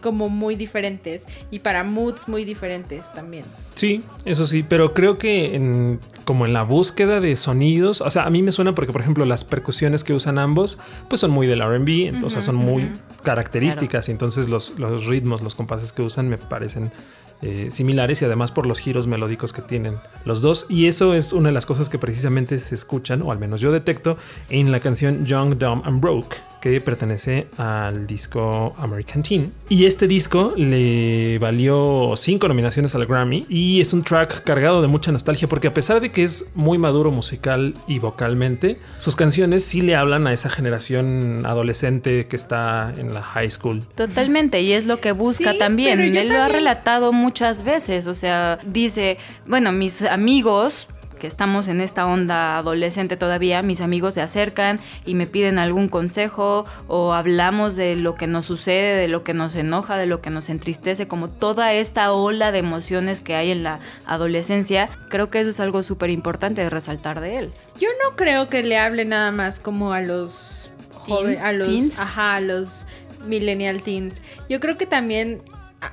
como 0.00 0.30
muy 0.30 0.56
diferentes 0.56 1.26
y 1.50 1.58
para 1.58 1.84
moods 1.84 2.26
muy 2.26 2.44
diferentes 2.44 3.12
también. 3.12 3.44
Sí, 3.74 4.02
eso 4.24 4.46
sí, 4.46 4.64
pero 4.66 4.94
creo 4.94 5.18
que 5.18 5.54
en, 5.54 6.00
como 6.28 6.44
en 6.44 6.52
la 6.52 6.62
búsqueda 6.62 7.22
de 7.22 7.34
sonidos, 7.38 8.02
o 8.02 8.10
sea, 8.10 8.24
a 8.24 8.28
mí 8.28 8.42
me 8.42 8.52
suena 8.52 8.74
porque, 8.74 8.92
por 8.92 9.00
ejemplo, 9.00 9.24
las 9.24 9.44
percusiones 9.44 10.04
que 10.04 10.12
usan 10.12 10.38
ambos, 10.38 10.76
pues 11.08 11.22
son 11.22 11.30
muy 11.30 11.46
del 11.46 11.62
RB, 11.62 12.06
entonces 12.06 12.44
son 12.44 12.54
muy 12.54 12.92
características. 13.22 14.10
Y 14.10 14.12
entonces 14.12 14.46
los, 14.46 14.78
los 14.78 15.06
ritmos, 15.06 15.40
los 15.40 15.54
compases 15.54 15.94
que 15.94 16.02
usan 16.02 16.28
me 16.28 16.36
parecen 16.36 16.92
eh, 17.40 17.68
similares 17.70 18.20
y 18.20 18.26
además 18.26 18.52
por 18.52 18.66
los 18.66 18.78
giros 18.78 19.06
melódicos 19.06 19.54
que 19.54 19.62
tienen 19.62 19.96
los 20.26 20.42
dos. 20.42 20.66
Y 20.68 20.86
eso 20.88 21.14
es 21.14 21.32
una 21.32 21.48
de 21.48 21.54
las 21.54 21.64
cosas 21.64 21.88
que 21.88 21.98
precisamente 21.98 22.58
se 22.58 22.74
escuchan, 22.74 23.22
o 23.22 23.32
al 23.32 23.38
menos 23.38 23.62
yo 23.62 23.72
detecto, 23.72 24.18
en 24.50 24.70
la 24.70 24.80
canción 24.80 25.24
Young, 25.24 25.56
Dumb 25.56 25.80
and 25.86 26.02
Broke, 26.02 26.36
que 26.60 26.80
pertenece 26.80 27.48
al 27.56 28.06
disco 28.06 28.74
American 28.78 29.22
Teen. 29.22 29.52
Y 29.68 29.86
este 29.86 30.06
disco 30.06 30.52
le 30.56 31.38
valió 31.38 32.14
cinco 32.16 32.48
nominaciones 32.48 32.94
al 32.94 33.06
Grammy 33.06 33.46
y 33.48 33.80
es 33.80 33.92
un 33.92 34.02
track 34.02 34.44
cargado 34.44 34.82
de 34.82 34.88
mucha 34.88 35.12
nostalgia 35.12 35.48
porque 35.48 35.68
a 35.68 35.74
pesar 35.74 36.00
de 36.00 36.10
que 36.10 36.22
es 36.22 36.46
muy 36.54 36.78
maduro 36.78 37.10
musical 37.10 37.74
y 37.86 37.98
vocalmente, 37.98 38.78
sus 38.98 39.16
canciones 39.16 39.64
sí 39.64 39.80
le 39.80 39.96
hablan 39.96 40.26
a 40.26 40.32
esa 40.32 40.50
generación 40.50 41.44
adolescente 41.46 42.26
que 42.28 42.36
está 42.36 42.92
en 42.96 43.14
la 43.14 43.22
high 43.22 43.50
school. 43.50 43.84
Totalmente, 43.94 44.60
y 44.62 44.72
es 44.72 44.86
lo 44.86 45.00
que 45.00 45.12
busca 45.12 45.56
también. 45.56 46.00
Él 46.00 46.28
lo 46.28 46.42
ha 46.42 46.48
relatado 46.48 47.12
muchas 47.12 47.62
veces, 47.62 48.06
o 48.06 48.14
sea, 48.14 48.58
dice, 48.66 49.18
bueno, 49.46 49.72
mis 49.72 50.02
amigos 50.02 50.88
que 51.18 51.26
estamos 51.26 51.68
en 51.68 51.80
esta 51.80 52.06
onda 52.06 52.58
adolescente 52.58 53.16
todavía, 53.16 53.62
mis 53.62 53.80
amigos 53.80 54.14
se 54.14 54.22
acercan 54.22 54.80
y 55.04 55.14
me 55.14 55.26
piden 55.26 55.58
algún 55.58 55.88
consejo 55.88 56.64
o 56.86 57.12
hablamos 57.12 57.76
de 57.76 57.96
lo 57.96 58.14
que 58.14 58.26
nos 58.26 58.46
sucede, 58.46 58.96
de 58.96 59.08
lo 59.08 59.24
que 59.24 59.34
nos 59.34 59.56
enoja, 59.56 59.96
de 59.96 60.06
lo 60.06 60.20
que 60.20 60.30
nos 60.30 60.48
entristece, 60.48 61.08
como 61.08 61.28
toda 61.28 61.72
esta 61.72 62.12
ola 62.12 62.52
de 62.52 62.58
emociones 62.58 63.20
que 63.20 63.34
hay 63.34 63.50
en 63.50 63.62
la 63.62 63.80
adolescencia, 64.06 64.88
creo 65.08 65.30
que 65.30 65.40
eso 65.40 65.50
es 65.50 65.60
algo 65.60 65.82
súper 65.82 66.10
importante 66.10 66.62
de 66.62 66.70
resaltar 66.70 67.20
de 67.20 67.38
él. 67.38 67.52
Yo 67.78 67.88
no 68.04 68.16
creo 68.16 68.48
que 68.48 68.62
le 68.62 68.78
hable 68.78 69.04
nada 69.04 69.30
más 69.30 69.60
como 69.60 69.92
a 69.92 70.00
los 70.00 70.70
jóvenes, 70.94 71.40
a 71.42 71.52
los, 71.52 71.98
ajá, 71.98 72.36
a 72.36 72.40
los 72.40 72.86
millennial 73.24 73.82
teens. 73.82 74.22
Yo 74.48 74.60
creo 74.60 74.76
que 74.76 74.86
también 74.86 75.42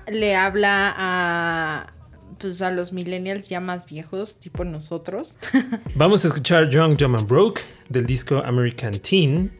le 0.07 0.35
habla 0.35 0.93
a 0.97 1.94
pues 2.37 2.61
a 2.61 2.71
los 2.71 2.91
millennials 2.91 3.49
ya 3.49 3.59
más 3.59 3.85
viejos, 3.85 4.39
tipo 4.39 4.63
nosotros. 4.63 5.37
Vamos 5.95 6.25
a 6.25 6.27
escuchar 6.27 6.69
Young, 6.69 6.95
Dumb 6.95 7.15
and 7.15 7.27
Broke 7.27 7.61
del 7.89 8.05
disco 8.05 8.41
American 8.45 8.99
Teen 8.99 9.51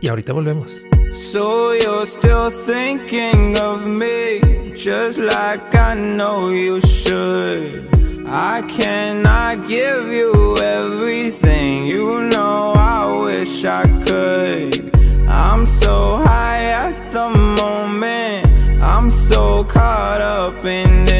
y 0.00 0.08
ahorita 0.08 0.32
volvemos. 0.32 0.82
So 1.30 1.72
you're 1.72 2.06
still 2.06 2.50
thinking 2.50 3.56
of 3.58 3.84
me 3.84 4.40
just 4.74 5.18
like 5.18 5.74
I 5.74 5.94
know 5.94 6.50
you 6.50 6.80
should. 6.80 7.88
I 8.26 8.62
cannot 8.62 9.68
give 9.68 10.12
you 10.14 10.56
everything, 10.58 11.86
you 11.86 12.28
know 12.30 12.72
I 12.74 13.22
wish 13.22 13.64
I 13.64 13.82
could. 14.04 14.90
I'm 15.28 15.66
so 15.66 16.16
high 16.24 16.64
at 16.64 17.12
the 17.12 17.28
moment, 17.28 18.82
I'm 18.82 19.10
so 19.10 19.64
caught 19.64 20.22
up 20.22 20.64
in 20.64 21.11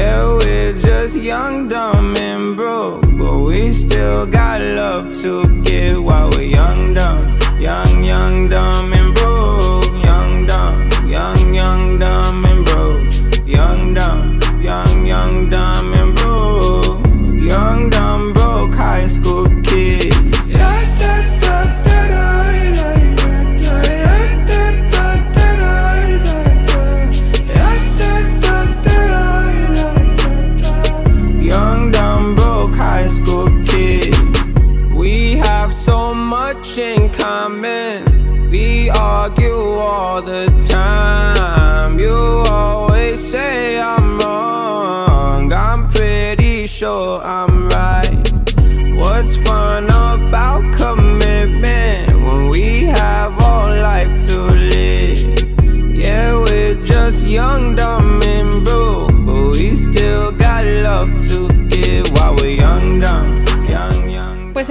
Yeah, 0.00 0.32
we're 0.32 0.72
just 0.80 1.14
young, 1.14 1.68
dumb, 1.68 2.16
and 2.16 2.56
broke. 2.56 3.02
But 3.18 3.40
we 3.40 3.70
still 3.70 4.24
got 4.24 4.62
love 4.62 5.12
to 5.20 5.44
give 5.60 6.02
while 6.02 6.30
we're 6.30 6.48
young, 6.60 6.94
dumb. 6.94 7.38
Young, 7.60 8.02
young, 8.02 8.48
dumb, 8.48 8.94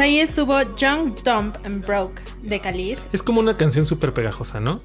ahí 0.10 0.20
estuvo 0.20 0.60
Young, 0.76 1.14
Dumb 1.24 1.54
and 1.64 1.86
Broke 1.86 2.20
de 2.42 2.60
Khalid. 2.60 2.98
Es 3.14 3.22
como 3.22 3.40
una 3.40 3.56
canción 3.58 3.86
súper 3.86 4.12
pegajosa, 4.12 4.60
¿no? 4.60 4.82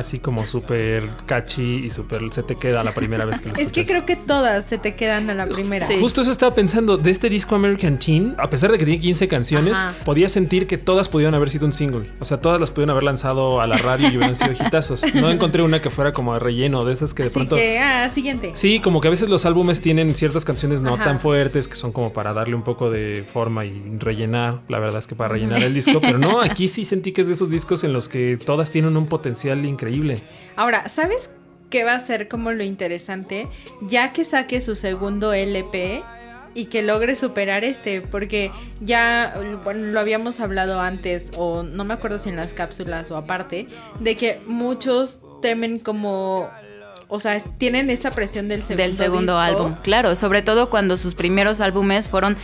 Así 0.00 0.18
como 0.18 0.44
súper 0.46 1.08
catchy 1.26 1.84
y 1.84 1.90
súper 1.90 2.22
se 2.32 2.42
te 2.42 2.56
queda 2.56 2.82
la 2.84 2.92
primera 2.92 3.24
vez 3.24 3.40
que 3.40 3.48
lo 3.48 3.54
escuchas. 3.54 3.68
Es 3.70 3.72
que 3.72 3.86
creo 3.86 4.04
que 4.04 4.16
todas 4.16 4.64
se 4.64 4.78
te 4.78 4.94
quedan 4.94 5.30
a 5.30 5.34
la 5.34 5.46
primera. 5.46 5.86
Sí. 5.86 5.96
Justo 6.00 6.22
eso 6.22 6.30
estaba 6.30 6.54
pensando 6.54 6.96
de 6.96 7.10
este 7.10 7.28
disco 7.28 7.54
American 7.54 7.98
Teen, 7.98 8.34
a 8.38 8.48
pesar 8.50 8.72
de 8.72 8.78
que 8.78 8.84
tiene 8.84 9.00
15 9.00 9.28
canciones, 9.28 9.78
Ajá. 9.78 9.94
podía 10.04 10.28
sentir 10.28 10.66
que 10.66 10.78
todas 10.78 11.08
pudieron 11.08 11.34
haber 11.34 11.50
sido 11.50 11.66
un 11.66 11.72
single. 11.72 12.10
O 12.18 12.24
sea, 12.24 12.40
todas 12.40 12.60
las 12.60 12.70
pudieron 12.70 12.90
haber 12.90 13.04
lanzado 13.04 13.60
a 13.60 13.66
la 13.66 13.76
radio 13.76 14.08
y 14.10 14.16
hubieran 14.16 14.34
sido 14.34 14.52
hitazos. 14.52 15.02
No 15.14 15.30
encontré 15.30 15.62
una 15.62 15.80
que 15.80 15.90
fuera 15.90 16.12
como 16.12 16.32
de 16.34 16.40
relleno, 16.40 16.84
de 16.84 16.92
esas 16.94 17.14
que 17.14 17.22
de 17.24 17.28
Así 17.28 17.34
pronto. 17.38 17.56
que, 17.56 17.78
ah, 17.78 18.08
siguiente. 18.10 18.52
Sí, 18.54 18.80
como 18.80 19.00
que 19.00 19.08
a 19.08 19.10
veces 19.10 19.28
los 19.28 19.44
álbumes 19.46 19.80
tienen 19.80 20.14
ciertas 20.16 20.44
canciones 20.44 20.80
no 20.80 20.94
Ajá. 20.94 21.04
tan 21.04 21.20
fuertes 21.20 21.68
que 21.68 21.76
son 21.76 21.92
como 21.92 22.12
para 22.12 22.32
darle 22.32 22.54
un 22.54 22.62
poco 22.62 22.90
de 22.90 23.24
forma 23.26 23.64
y 23.64 23.82
rellenar. 23.98 24.60
La 24.68 24.78
verdad 24.78 24.98
es 25.00 25.06
que 25.06 25.14
para 25.14 25.28
rellenar 25.30 25.62
el 25.62 25.74
disco, 25.74 26.00
pero 26.00 26.18
no, 26.18 26.40
aquí 26.40 26.68
sí 26.68 26.84
sentí 26.84 27.12
que 27.12 27.20
es 27.20 27.26
de 27.26 27.34
esos 27.34 27.50
discos 27.50 27.84
en 27.84 27.92
los 27.92 28.08
que 28.08 28.36
todas 28.36 28.70
tienen 28.70 28.96
un 28.96 29.06
potencial 29.06 29.64
increíble. 29.66 29.89
Ahora, 30.56 30.88
¿sabes 30.88 31.36
qué 31.70 31.84
va 31.84 31.94
a 31.94 32.00
ser 32.00 32.28
como 32.28 32.52
lo 32.52 32.64
interesante? 32.64 33.48
Ya 33.82 34.12
que 34.12 34.24
saque 34.24 34.60
su 34.60 34.74
segundo 34.74 35.32
LP 35.32 36.02
y 36.54 36.66
que 36.66 36.82
logre 36.82 37.14
superar 37.14 37.64
este, 37.64 38.00
porque 38.00 38.50
ya 38.80 39.34
bueno, 39.64 39.92
lo 39.92 40.00
habíamos 40.00 40.40
hablado 40.40 40.80
antes, 40.80 41.32
o 41.36 41.62
no 41.62 41.84
me 41.84 41.94
acuerdo 41.94 42.18
si 42.18 42.28
en 42.28 42.36
las 42.36 42.54
cápsulas 42.54 43.10
o 43.10 43.16
aparte, 43.16 43.68
de 44.00 44.16
que 44.16 44.40
muchos 44.46 45.20
temen 45.40 45.78
como, 45.78 46.50
o 47.08 47.20
sea, 47.20 47.38
tienen 47.38 47.88
esa 47.90 48.10
presión 48.10 48.48
del 48.48 48.62
segundo, 48.62 48.82
del 48.82 48.94
segundo 48.94 49.32
disco. 49.40 49.40
álbum. 49.40 49.74
Claro, 49.82 50.16
sobre 50.16 50.42
todo 50.42 50.70
cuando 50.70 50.96
sus 50.96 51.14
primeros 51.14 51.60
álbumes 51.60 52.08
fueron 52.08 52.36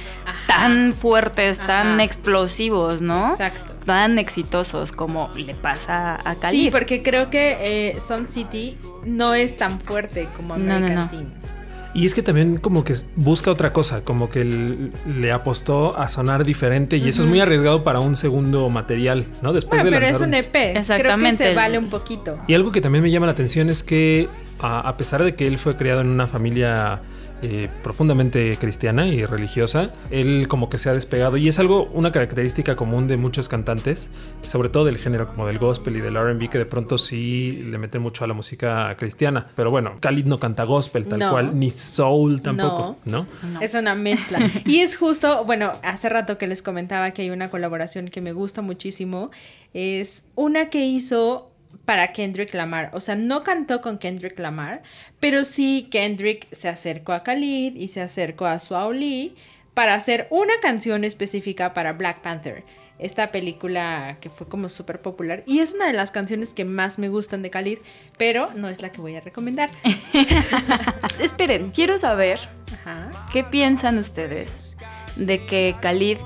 tan 0.47 0.93
fuertes, 0.93 1.59
tan 1.59 2.01
explosivos, 2.01 3.03
¿no? 3.03 3.31
Exacto. 3.31 3.76
Tan 3.87 4.19
exitosos 4.19 4.93
como 4.93 5.31
le 5.37 5.55
pasa 5.55 6.17
a 6.17 6.35
Sí, 6.35 6.41
Khalid. 6.41 6.73
porque 6.73 7.03
creo 7.03 7.31
que 7.31 7.57
eh, 7.95 8.01
Sun 8.01 8.27
City 8.29 8.77
no 9.05 9.33
es 9.35 9.57
tan 9.57 9.81
fuerte 9.81 10.29
como 10.37 10.57
No, 10.59 10.65
no, 10.65 10.75
American 10.77 10.95
no. 11.05 11.09
Teen. 11.09 11.47
Y 11.95 12.05
es 12.05 12.13
que 12.15 12.23
también 12.23 12.59
como 12.59 12.85
que 12.85 12.95
busca 13.15 13.51
otra 13.51 13.73
cosa, 13.73 14.03
como 14.03 14.29
que 14.29 14.45
le 14.45 15.33
apostó 15.33 15.97
a 15.97 16.09
sonar 16.09 16.45
diferente 16.45 16.99
y 16.99 17.09
eso 17.09 17.23
es 17.23 17.29
muy 17.29 17.41
arriesgado 17.41 17.85
para 17.85 18.01
un 18.01 18.17
segundo 18.17 18.69
material, 18.69 19.25
¿no? 19.41 19.55
Después 19.55 19.81
Bueno, 19.81 19.93
de 19.93 19.97
pero 19.97 20.05
es 20.05 20.21
lanzar 20.21 20.29
un 20.29 20.35
un- 20.35 20.41
EP. 20.41 20.51
Creo 20.53 20.73
que 20.75 20.79
Exactamente. 20.81 21.45
se 21.45 21.55
vale 21.55 21.79
un 21.79 21.89
poquito. 21.89 22.37
Y 22.49 22.53
algo 22.55 22.71
que 22.71 22.83
también 22.83 23.03
me 23.03 23.11
llama 23.11 23.25
la 23.25 23.33
atención 23.33 23.71
es 23.71 23.83
que 23.83 24.29
a, 24.59 24.81
a 24.87 24.97
pesar 24.99 25.25
de 25.25 25.35
que 25.37 25.47
él 25.47 25.57
fue 25.57 25.75
criado 25.77 26.03
en 26.03 26.11
una 26.11 26.27
familia 26.27 27.01
eh, 27.43 27.69
profundamente 27.83 28.57
cristiana 28.59 29.07
y 29.09 29.25
religiosa, 29.27 29.91
él 30.11 30.49
como 30.49 30.69
que 30.69 30.79
se 30.79 30.89
ha 30.89 30.95
despegado 30.95 31.37
y 31.37 31.49
es 31.49 31.59
algo, 31.59 31.85
una 31.93 32.11
característica 32.13 32.77
común 32.77 33.07
de 33.09 33.17
muchos 33.17 33.49
cantantes, 33.49 34.09
sobre 34.43 34.69
todo 34.69 34.85
del 34.85 34.97
género 34.97 35.29
como 35.29 35.47
del 35.47 35.59
gospel 35.59 35.97
y 35.97 36.01
del 36.01 36.15
RB, 36.17 36.49
que 36.49 36.59
de 36.59 36.67
pronto 36.67 36.99
sí 36.99 37.51
le 37.51 37.79
meten 37.79 38.03
mucho 38.03 38.25
a 38.25 38.27
la 38.27 38.35
música 38.35 38.95
cristiana. 38.99 39.49
Pero 39.55 39.71
bueno, 39.71 39.97
Khalid 40.01 40.25
no 40.27 40.39
canta 40.41 40.65
gospel 40.65 41.07
tal 41.09 41.19
No. 41.19 41.31
cual, 41.31 41.59
ni 41.59 41.71
soul 41.71 42.43
tampoco, 42.43 42.97
¿no? 43.05 43.27
Es 43.61 43.75
una 43.75 43.95
mezcla. 43.95 44.39
y 44.65 44.81
es 44.81 44.97
justo, 44.97 45.45
bueno, 45.45 45.73
hace 45.83 46.09
rato 46.09 46.39
que 46.39 46.47
les 46.47 46.63
comentaba 46.63 47.11
que 47.11 47.23
hay 47.23 47.31
una 47.31 47.51
colaboración 47.51 48.09
que 48.09 48.21
me 48.21 48.33
gusta 48.33 48.63
muchísimo. 48.63 49.31
Es 49.75 50.25
una 50.35 50.71
que 50.71 50.85
hizo 50.87 51.51
para 51.87 52.13
Kendrick 52.13 52.53
Lamar. 52.53 52.91
O 52.93 53.01
sea, 53.01 53.15
no 53.15 53.43
cantó 53.43 53.81
con 53.81 53.97
Kendrick 53.97 54.39
Lamar, 54.39 54.83
pero 55.21 55.45
sí 55.45 55.89
Kendrick 55.91 56.47
se 56.53 56.69
acercó 56.69 57.13
a 57.13 57.23
Khalid 57.23 57.77
y 57.77 57.89
se 57.89 58.03
acercó 58.03 58.45
a 58.45 58.59
Swae 58.59 58.93
Lee 58.95 59.37
para 59.73 59.95
hacer 59.95 60.27
una 60.31 60.55
canción 60.61 61.05
específica 61.05 61.73
para 61.73 61.95
Black 61.95 62.21
Panther. 62.21 62.65
Esta 62.99 63.31
película 63.31 64.17
que 64.21 64.31
fue 64.31 64.49
como 64.49 64.69
súper 64.69 65.03
popular 65.03 65.43
y 65.47 65.61
es 65.61 65.75
una 65.75 65.87
de 65.87 65.93
las 65.93 66.11
canciones 66.11 66.55
que 66.55 66.65
más 66.65 66.99
me 66.99 67.09
gustan 67.09 67.43
de 67.43 67.51
Khalid, 67.51 67.79
pero 68.17 68.49
no 68.55 68.69
es 68.69 68.81
la 68.81 68.91
que 68.91 69.01
voy 69.01 69.17
a 69.17 69.21
recomendar. 69.21 69.71
Esperen, 71.21 71.71
quiero 71.71 71.99
saber 71.99 72.41
Ajá. 72.73 73.29
qué 73.33 73.45
piensan 73.45 73.99
ustedes 73.99 74.77
de 75.17 75.45
que 75.45 75.77
Khalid 75.81 76.19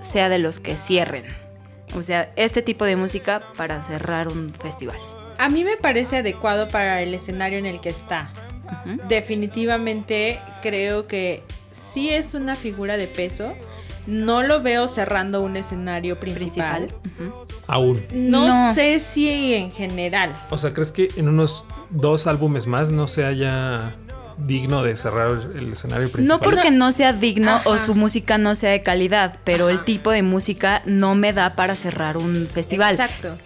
sea 0.00 0.28
de 0.28 0.38
los 0.38 0.60
que 0.60 0.76
cierren. 0.76 1.24
O 1.96 2.02
sea, 2.02 2.32
este 2.36 2.62
tipo 2.62 2.84
de 2.84 2.96
música 2.96 3.42
para 3.56 3.82
cerrar 3.82 4.28
un 4.28 4.50
festival. 4.50 4.98
A 5.38 5.48
mí 5.48 5.64
me 5.64 5.76
parece 5.76 6.18
adecuado 6.18 6.68
para 6.68 7.00
el 7.02 7.14
escenario 7.14 7.58
en 7.58 7.66
el 7.66 7.80
que 7.80 7.88
está. 7.90 8.30
Definitivamente 9.08 10.40
creo 10.62 11.06
que 11.06 11.42
sí 11.70 12.10
es 12.10 12.34
una 12.34 12.56
figura 12.56 12.96
de 12.96 13.06
peso. 13.06 13.52
No 14.06 14.42
lo 14.42 14.62
veo 14.62 14.88
cerrando 14.88 15.42
un 15.42 15.56
escenario 15.56 16.18
principal. 16.18 16.88
Principal. 16.88 17.32
Aún. 17.66 18.02
No, 18.10 18.46
No. 18.46 18.72
sé 18.74 18.98
si 18.98 19.52
en 19.54 19.70
general. 19.70 20.34
O 20.50 20.56
sea, 20.56 20.72
¿crees 20.72 20.92
que 20.92 21.08
en 21.16 21.28
unos 21.28 21.66
dos 21.90 22.26
álbumes 22.26 22.66
más 22.66 22.90
no 22.90 23.06
se 23.06 23.24
haya 23.26 23.94
digno 24.38 24.82
de 24.82 24.96
cerrar 24.96 25.38
el 25.56 25.72
escenario 25.72 26.10
principal? 26.10 26.38
No 26.38 26.42
porque 26.42 26.70
no 26.70 26.92
sea 26.92 27.12
digno 27.12 27.60
o 27.64 27.78
su 27.78 27.94
música 27.94 28.38
no 28.38 28.54
sea 28.54 28.70
de 28.70 28.82
calidad, 28.82 29.38
pero 29.44 29.64
Ajá. 29.66 29.72
el 29.72 29.84
tipo 29.84 30.10
de 30.10 30.22
música 30.22 30.82
no 30.86 31.14
me 31.14 31.32
da 31.32 31.54
para 31.54 31.74
cerrar 31.76 32.16
un 32.16 32.46
festival. 32.46 32.92
Exacto. 32.94 33.36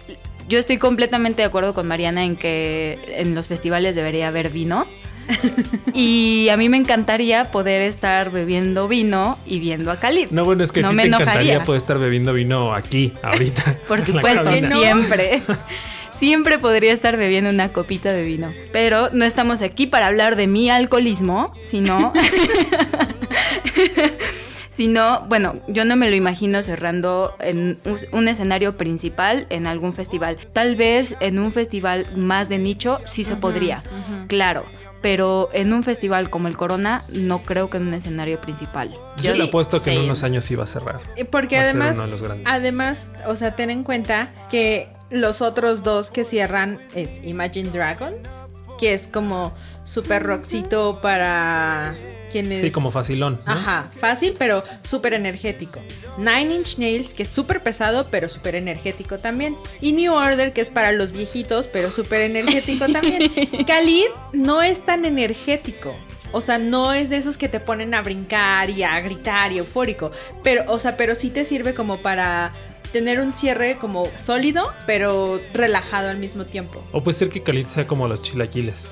Yo 0.47 0.59
estoy 0.59 0.77
completamente 0.77 1.41
de 1.41 1.47
acuerdo 1.47 1.73
con 1.73 1.87
Mariana 1.87 2.25
en 2.25 2.35
que 2.35 2.99
en 3.17 3.33
los 3.33 3.47
festivales 3.47 3.95
debería 3.95 4.27
haber 4.27 4.49
vino. 4.49 4.87
y 5.93 6.49
a 6.49 6.57
mí 6.57 6.67
me 6.67 6.75
encantaría 6.75 7.49
poder 7.49 7.81
estar 7.81 8.29
bebiendo 8.29 8.89
vino 8.89 9.37
y 9.45 9.59
viendo 9.59 9.89
a 9.89 9.97
Khalid. 9.97 10.27
No, 10.31 10.43
bueno, 10.43 10.63
es 10.63 10.73
que 10.73 10.81
a 10.81 10.83
no 10.83 10.89
ti 10.89 10.95
me 10.95 11.03
te 11.03 11.07
enojaría. 11.07 11.31
encantaría 11.33 11.63
poder 11.63 11.77
estar 11.81 11.97
bebiendo 11.97 12.33
vino 12.33 12.73
aquí, 12.73 13.13
ahorita. 13.23 13.77
Por 13.87 14.01
supuesto, 14.01 14.51
siempre. 14.51 15.41
Siempre 16.23 16.57
podría 16.57 16.93
estar 16.93 17.17
bebiendo 17.17 17.49
una 17.49 17.73
copita 17.73 18.13
de 18.13 18.23
vino. 18.23 18.53
Pero 18.71 19.09
no 19.11 19.25
estamos 19.25 19.61
aquí 19.61 19.87
para 19.87 20.07
hablar 20.07 20.37
de 20.37 20.47
mi 20.47 20.69
alcoholismo, 20.69 21.53
sino. 21.59 22.13
sino, 24.69 25.25
bueno, 25.27 25.55
yo 25.67 25.83
no 25.83 25.97
me 25.97 26.09
lo 26.09 26.15
imagino 26.15 26.63
cerrando 26.63 27.35
en 27.41 27.77
un- 28.13 28.27
escenario 28.29 28.77
principal 28.77 29.47
en 29.49 29.67
algún 29.67 29.91
festival. 29.91 30.37
Tal 30.53 30.77
vez 30.77 31.17
en 31.19 31.39
un 31.39 31.51
festival 31.51 32.07
más 32.15 32.47
de 32.47 32.57
nicho 32.57 33.01
sí 33.03 33.25
se 33.25 33.35
podría, 33.35 33.83
claro. 34.27 34.63
Pero 35.01 35.49
en 35.51 35.73
un 35.73 35.83
festival 35.83 36.29
como 36.29 36.47
el 36.47 36.55
Corona, 36.55 37.03
no 37.09 37.39
creo 37.43 37.69
que 37.69 37.75
en 37.75 37.87
un 37.87 37.93
escenario 37.93 38.39
principal. 38.39 38.95
Yo 39.21 39.33
Sí, 39.33 39.39
le 39.39 39.47
apuesto 39.49 39.83
que 39.83 39.91
en 39.91 40.03
unos 40.03 40.23
años 40.23 40.49
va 40.57 40.63
a 40.63 40.67
cerrar. 40.67 41.01
Eh, 41.17 41.25
Porque 41.25 41.57
Va 41.57 41.63
a 41.63 41.65
ser 41.65 41.75
además, 41.75 41.95
uno 41.97 42.05
de 42.05 42.11
los 42.11 42.23
grandes. 42.23 42.47
además, 42.49 43.11
o 43.27 43.35
sea, 43.35 43.53
ten 43.57 43.69
en 43.69 43.83
cuenta 43.83 44.31
que 44.49 44.87
los 45.13 45.41
otros 45.41 45.83
dos 45.83 46.11
que 46.11 46.25
cierran 46.25 46.81
es 46.95 47.11
Imagine 47.23 47.69
Dragons, 47.69 48.43
que 48.79 48.93
es 48.93 49.07
como 49.07 49.53
super 49.83 50.23
rockcito 50.23 50.99
para 51.01 51.95
quienes... 52.31 52.61
Sí, 52.61 52.71
como 52.71 52.89
facilón. 52.89 53.39
¿no? 53.45 53.51
Ajá, 53.51 53.91
fácil, 53.95 54.35
pero 54.39 54.63
súper 54.81 55.13
energético. 55.13 55.79
Nine 56.17 56.55
Inch 56.55 56.79
Nails, 56.79 57.13
que 57.13 57.23
es 57.23 57.29
súper 57.29 57.61
pesado, 57.61 58.07
pero 58.09 58.27
súper 58.27 58.55
energético 58.55 59.19
también. 59.19 59.55
Y 59.81 59.91
New 59.91 60.11
Order, 60.11 60.51
que 60.51 60.61
es 60.61 60.71
para 60.71 60.91
los 60.91 61.11
viejitos, 61.11 61.67
pero 61.67 61.91
súper 61.91 62.21
energético 62.21 62.87
también. 62.87 63.31
Khalid 63.67 64.07
no 64.33 64.63
es 64.63 64.83
tan 64.83 65.05
energético. 65.05 65.95
O 66.31 66.41
sea, 66.41 66.57
no 66.57 66.93
es 66.93 67.11
de 67.11 67.17
esos 67.17 67.37
que 67.37 67.47
te 67.47 67.59
ponen 67.59 67.93
a 67.93 68.01
brincar 68.01 68.71
y 68.71 68.81
a 68.81 68.99
gritar 69.01 69.51
y 69.51 69.59
eufórico. 69.59 70.11
Pero, 70.43 70.63
o 70.67 70.79
sea, 70.79 70.97
pero 70.97 71.13
sí 71.13 71.29
te 71.29 71.45
sirve 71.45 71.75
como 71.75 72.01
para 72.01 72.51
tener 72.93 73.19
un 73.19 73.33
cierre 73.33 73.77
como 73.77 74.07
sólido, 74.15 74.71
pero 74.85 75.41
relajado 75.53 76.09
al 76.09 76.17
mismo 76.17 76.45
tiempo. 76.45 76.81
O 76.93 77.03
puede 77.03 77.17
ser 77.17 77.27
que 77.27 77.43
Khalid 77.43 77.67
sea 77.67 77.87
como 77.87 78.07
los 78.07 78.21
chilaquiles, 78.21 78.87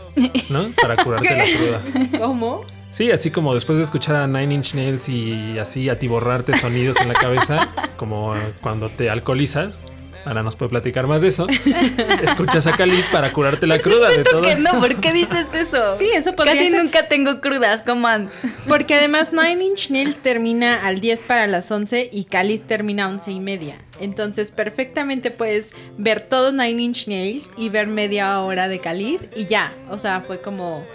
¿no? 0.50 0.72
Para 0.82 0.98
curarte 0.98 1.38
la 1.38 1.46
cruda. 1.46 2.20
¿Cómo? 2.20 2.66
Sí, 2.90 3.10
así 3.12 3.32
como 3.32 3.54
después 3.54 3.78
de 3.78 3.86
escuchar 3.86 4.18
a 4.18 4.28
Nine 4.28 4.56
Inch 4.56 4.74
Nails 4.74 5.08
y 5.08 5.58
así 5.60 5.88
atiborrarte 5.88 6.58
sonidos 6.58 7.00
en 7.00 7.08
la 7.08 7.14
cabeza, 7.14 7.70
como 7.96 8.34
cuando 8.62 8.90
te 8.90 9.10
alcoholizas. 9.10 9.80
Ahora 10.24 10.44
nos 10.44 10.56
puede 10.56 10.70
platicar 10.70 11.08
más 11.08 11.22
de 11.22 11.30
eso. 11.30 11.48
Escuchas 12.24 12.68
a 12.68 12.72
Khalid 12.72 13.04
para 13.12 13.34
curarte 13.34 13.66
la 13.66 13.80
cruda 13.80 14.10
de 14.10 14.24
todo. 14.24 14.42
que 14.44 14.56
no, 14.58 14.80
¿por 14.80 14.96
qué 15.02 15.14
dices 15.14 15.54
eso? 15.54 15.78
Sí, 15.98 16.10
eso 16.14 16.36
podría 16.36 16.54
Casi 16.56 16.70
ser. 16.70 16.84
nunca 16.84 17.08
tengo 17.08 17.42
crudas, 17.42 17.82
coman. 17.82 18.30
Porque 18.68 18.96
además 18.96 19.34
Nine 19.34 19.64
Inch 19.64 19.90
Nails 19.90 20.18
termina 20.18 20.86
al 20.86 21.02
10 21.02 21.22
para 21.24 21.48
las 21.48 21.70
11 21.72 22.10
y 22.12 22.26
Khalid 22.26 22.62
termina 22.62 23.06
a 23.06 23.10
11 23.10 23.32
y 23.32 23.40
media. 23.40 23.78
Entonces 24.00 24.52
perfectamente 24.52 25.32
puedes 25.32 25.74
ver 25.98 26.22
todo 26.22 26.52
Nine 26.52 26.82
Inch 26.82 27.08
Nails 27.08 27.50
y 27.58 27.70
ver 27.70 27.88
media 27.88 28.40
hora 28.42 28.68
de 28.68 28.80
Khalid 28.80 29.22
y 29.36 29.46
ya. 29.46 29.74
O 29.90 29.98
sea, 29.98 30.22
fue 30.22 30.42
como... 30.42 30.86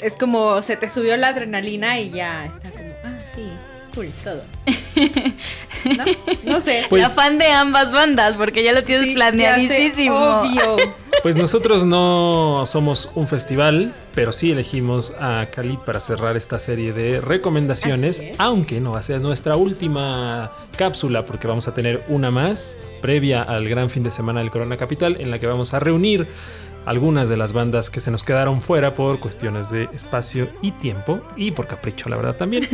Es 0.00 0.16
como 0.18 0.60
se 0.62 0.76
te 0.76 0.88
subió 0.88 1.16
la 1.16 1.28
adrenalina 1.28 1.98
y 1.98 2.10
ya 2.10 2.44
está 2.44 2.70
como... 2.70 2.92
Ah, 3.04 3.18
sí, 3.24 3.48
cool, 3.94 4.10
todo. 4.22 4.44
¿No? 5.84 6.04
No 6.44 6.60
sé. 6.60 6.84
Pues- 6.90 7.02
la 7.02 7.08
fan 7.08 7.38
de 7.38 7.46
ambas 7.46 7.92
bandas, 7.92 8.36
porque 8.36 8.62
ya 8.62 8.72
lo 8.72 8.84
tienes 8.84 9.06
Sí, 9.06 9.14
planeadísimo. 9.14 10.14
obvio. 10.16 10.76
Pues 11.22 11.36
nosotros 11.36 11.84
no 11.84 12.64
somos 12.66 13.10
un 13.14 13.28
festival, 13.28 13.94
pero 14.12 14.32
sí 14.32 14.50
elegimos 14.50 15.12
a 15.20 15.46
Khalid 15.54 15.78
para 15.86 16.00
cerrar 16.00 16.36
esta 16.36 16.58
serie 16.58 16.92
de 16.92 17.20
recomendaciones, 17.20 18.20
aunque 18.38 18.80
no 18.80 18.90
va 18.92 18.98
a 18.98 19.02
ser 19.04 19.20
nuestra 19.20 19.54
última 19.54 20.50
cápsula, 20.76 21.24
porque 21.24 21.46
vamos 21.46 21.68
a 21.68 21.74
tener 21.74 22.02
una 22.08 22.32
más 22.32 22.76
previa 23.00 23.42
al 23.42 23.68
gran 23.68 23.88
fin 23.88 24.02
de 24.02 24.10
semana 24.10 24.40
del 24.40 24.50
Corona 24.50 24.76
Capital, 24.76 25.16
en 25.20 25.30
la 25.30 25.38
que 25.38 25.46
vamos 25.46 25.72
a 25.74 25.78
reunir 25.78 26.26
algunas 26.86 27.28
de 27.28 27.36
las 27.36 27.52
bandas 27.52 27.90
que 27.90 28.00
se 28.00 28.10
nos 28.10 28.22
quedaron 28.22 28.60
fuera 28.60 28.92
por 28.92 29.20
cuestiones 29.20 29.70
de 29.70 29.84
espacio 29.92 30.50
y 30.62 30.72
tiempo, 30.72 31.20
y 31.36 31.50
por 31.52 31.66
capricho, 31.66 32.08
la 32.08 32.16
verdad 32.16 32.36
también. 32.36 32.66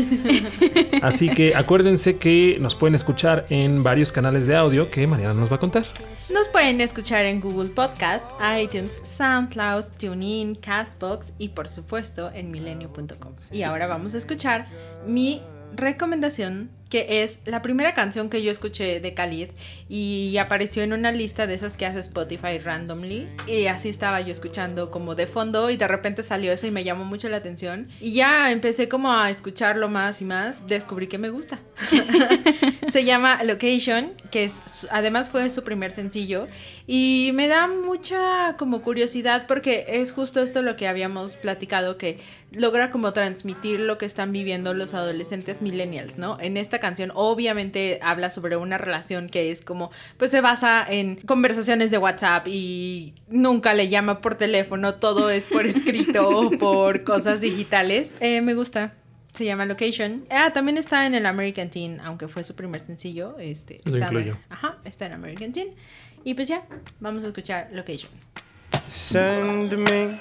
Así 1.03 1.29
que 1.29 1.55
acuérdense 1.55 2.18
que 2.18 2.59
nos 2.61 2.75
pueden 2.75 2.94
escuchar 2.94 3.44
en 3.49 3.83
varios 3.83 4.12
canales 4.12 4.47
de 4.47 4.57
audio 4.57 4.90
que 4.90 5.07
Mariana 5.07 5.35
nos 5.35 5.51
va 5.51 5.57
a 5.57 5.61
contar. 5.61 5.85
Nos 6.31 6.49
pueden 6.49 6.81
escuchar 6.81 7.25
en 7.25 7.40
Google 7.40 7.71
Podcast, 7.71 8.29
iTunes, 8.61 9.01
SoundCloud, 9.03 9.85
TuneIn, 9.99 10.57
Castbox 10.57 11.33
y 11.38 11.51
por 11.51 11.68
supuesto 11.68 12.31
en 12.35 12.51
milenio.com. 12.51 13.33
Y 13.51 13.62
ahora 13.62 13.87
vamos 13.87 14.14
a 14.14 14.18
escuchar 14.18 14.66
mi 15.07 15.42
recomendación 15.75 16.71
que 16.88 17.22
es 17.22 17.40
la 17.44 17.62
primera 17.62 17.94
canción 17.94 18.31
que 18.31 18.42
yo 18.42 18.51
escuché 18.51 19.01
de 19.01 19.14
Khalid 19.14 19.48
y 19.88 20.37
apareció 20.38 20.83
en 20.83 20.92
una 20.92 21.12
lista 21.12 21.46
de 21.46 21.55
esas 21.55 21.77
que 21.77 21.87
hace 21.87 22.01
Spotify 22.01 22.59
randomly 22.59 23.27
y 23.46 23.66
así 23.66 23.88
estaba 23.88 24.20
yo 24.20 24.33
escuchando 24.33 24.90
como 24.90 25.14
de 25.14 25.27
fondo 25.27 25.70
y 25.70 25.77
de 25.77 25.88
repente 25.88 26.22
salió 26.22 26.53
eso 26.53 26.66
y 26.66 26.70
me 26.70 26.85
llamó 26.85 27.05
mucho 27.05 27.29
la 27.29 27.38
atención 27.38 27.88
y 28.01 28.12
ya 28.12 28.51
empecé 28.51 28.88
como 28.88 29.12
a 29.12 29.31
escucharlo 29.31 29.88
más 29.88 30.22
y 30.22 30.24
más, 30.24 30.66
descubrí 30.66 31.09
que 31.09 31.18
me 31.18 31.31
gusta. 31.31 31.61
Se 32.88 33.05
llama 33.05 33.42
Location, 33.44 34.12
que 34.31 34.44
es 34.44 34.62
además 34.90 35.29
fue 35.31 35.51
su 35.51 35.62
primer 35.62 35.92
sencillo 35.92 36.48
y 36.87 37.33
me 37.35 37.48
da 37.48 37.68
mucha 37.68 38.57
como 38.59 38.81
curiosidad 38.81 39.46
porque 39.46 39.85
es 39.88 40.12
justo 40.12 40.40
esto 40.40 40.62
lo 40.62 40.77
que 40.77 40.88
habíamos 40.88 41.37
platicado 41.37 41.98
que 41.98 42.18
logra 42.51 42.90
como 42.90 43.12
transmitir 43.12 43.81
lo 43.81 43.98
que 43.98 44.07
están 44.07 44.33
viviendo 44.33 44.72
los 44.72 44.94
adolescentes 44.94 45.61
millennials, 45.61 46.16
¿no? 46.16 46.38
En 46.40 46.57
esta 46.57 46.77
canción 46.80 47.10
obviamente 47.14 47.98
habla 48.02 48.30
sobre 48.30 48.56
una 48.56 48.78
relación 48.78 49.28
que 49.28 49.50
es 49.50 49.62
como 49.62 49.90
pues 50.16 50.30
se 50.30 50.40
basa 50.40 50.86
en 50.88 51.16
conversaciones 51.16 51.90
de 51.90 51.98
WhatsApp 51.98 52.46
y 52.48 53.14
nunca 53.28 53.74
le 53.74 53.88
llama 53.88 54.20
por 54.20 54.34
teléfono, 54.34 54.94
todo 54.96 55.30
es 55.30 55.46
por 55.48 55.66
escrito 55.66 56.28
o 56.28 56.50
por 56.50 57.04
cosas 57.04 57.40
digitales. 57.40 58.14
Eh, 58.20 58.40
me 58.40 58.54
gusta. 58.54 58.94
Se 59.32 59.44
llama 59.44 59.66
Location. 59.66 60.24
Ah, 60.30 60.50
también 60.52 60.78
está 60.78 61.06
en 61.06 61.14
el 61.14 61.26
American 61.26 61.68
Teen, 61.70 62.00
aunque 62.00 62.26
fue 62.28 62.42
su 62.42 62.54
primer 62.56 62.84
sencillo. 62.84 63.36
Este, 63.38 63.80
Lo 63.84 63.92
está- 63.92 64.06
incluyo. 64.06 64.38
Ajá, 64.48 64.78
está 64.84 65.06
en 65.06 65.12
American 65.12 65.52
Teen. 65.52 65.74
Y 66.24 66.34
pues 66.34 66.48
ya, 66.48 66.66
vamos 66.98 67.22
a 67.24 67.28
escuchar 67.28 67.68
Location. 67.72 68.10
Send 68.88 69.74
me 69.74 70.20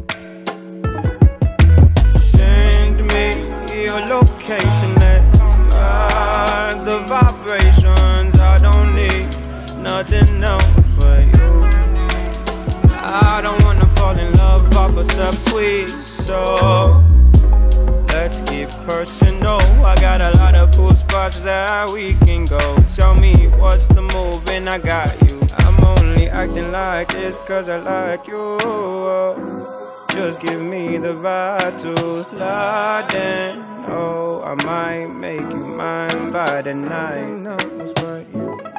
Your 3.81 3.99
location. 4.01 4.93
Let's 4.95 5.53
ride 5.73 6.81
the 6.85 6.99
vibrations. 7.07 8.35
I 8.35 8.59
don't 8.59 8.95
need 8.95 9.27
nothing 9.77 10.43
else 10.43 10.87
but 10.99 11.25
you. 11.25 11.51
I 13.03 13.41
don't 13.41 13.61
wanna 13.63 13.87
fall 13.87 14.17
in 14.17 14.31
love 14.37 14.75
off 14.77 14.97
a 14.97 15.03
subtweet, 15.03 15.89
so 16.03 17.03
let's 18.09 18.41
get 18.43 18.69
personal. 18.85 19.59
I 19.83 19.95
got 19.99 20.21
a 20.21 20.37
lot 20.37 20.55
of 20.55 20.71
cool 20.75 20.93
spots 20.93 21.41
that 21.41 21.89
we 21.89 22.13
can 22.25 22.45
go. 22.45 22.59
Tell 22.95 23.15
me 23.15 23.47
what's 23.59 23.87
the 23.87 24.01
move, 24.01 24.47
and 24.49 24.69
I 24.69 24.77
got 24.77 25.21
you. 25.27 25.41
I'm 25.59 25.83
only 25.83 26.29
acting 26.29 26.71
like 26.71 27.07
this 27.09 27.37
cause 27.47 27.67
I 27.67 27.77
like 27.77 28.27
you. 28.27 29.80
Just 30.13 30.41
give 30.41 30.61
me 30.61 30.97
the 30.97 31.13
slide 32.23 33.13
in. 33.15 33.63
Oh, 33.87 34.41
I 34.43 34.55
might 34.65 35.07
make 35.07 35.39
you 35.39 35.65
mine 35.65 36.31
by 36.31 36.61
the 36.61 36.73
night. 36.73 38.70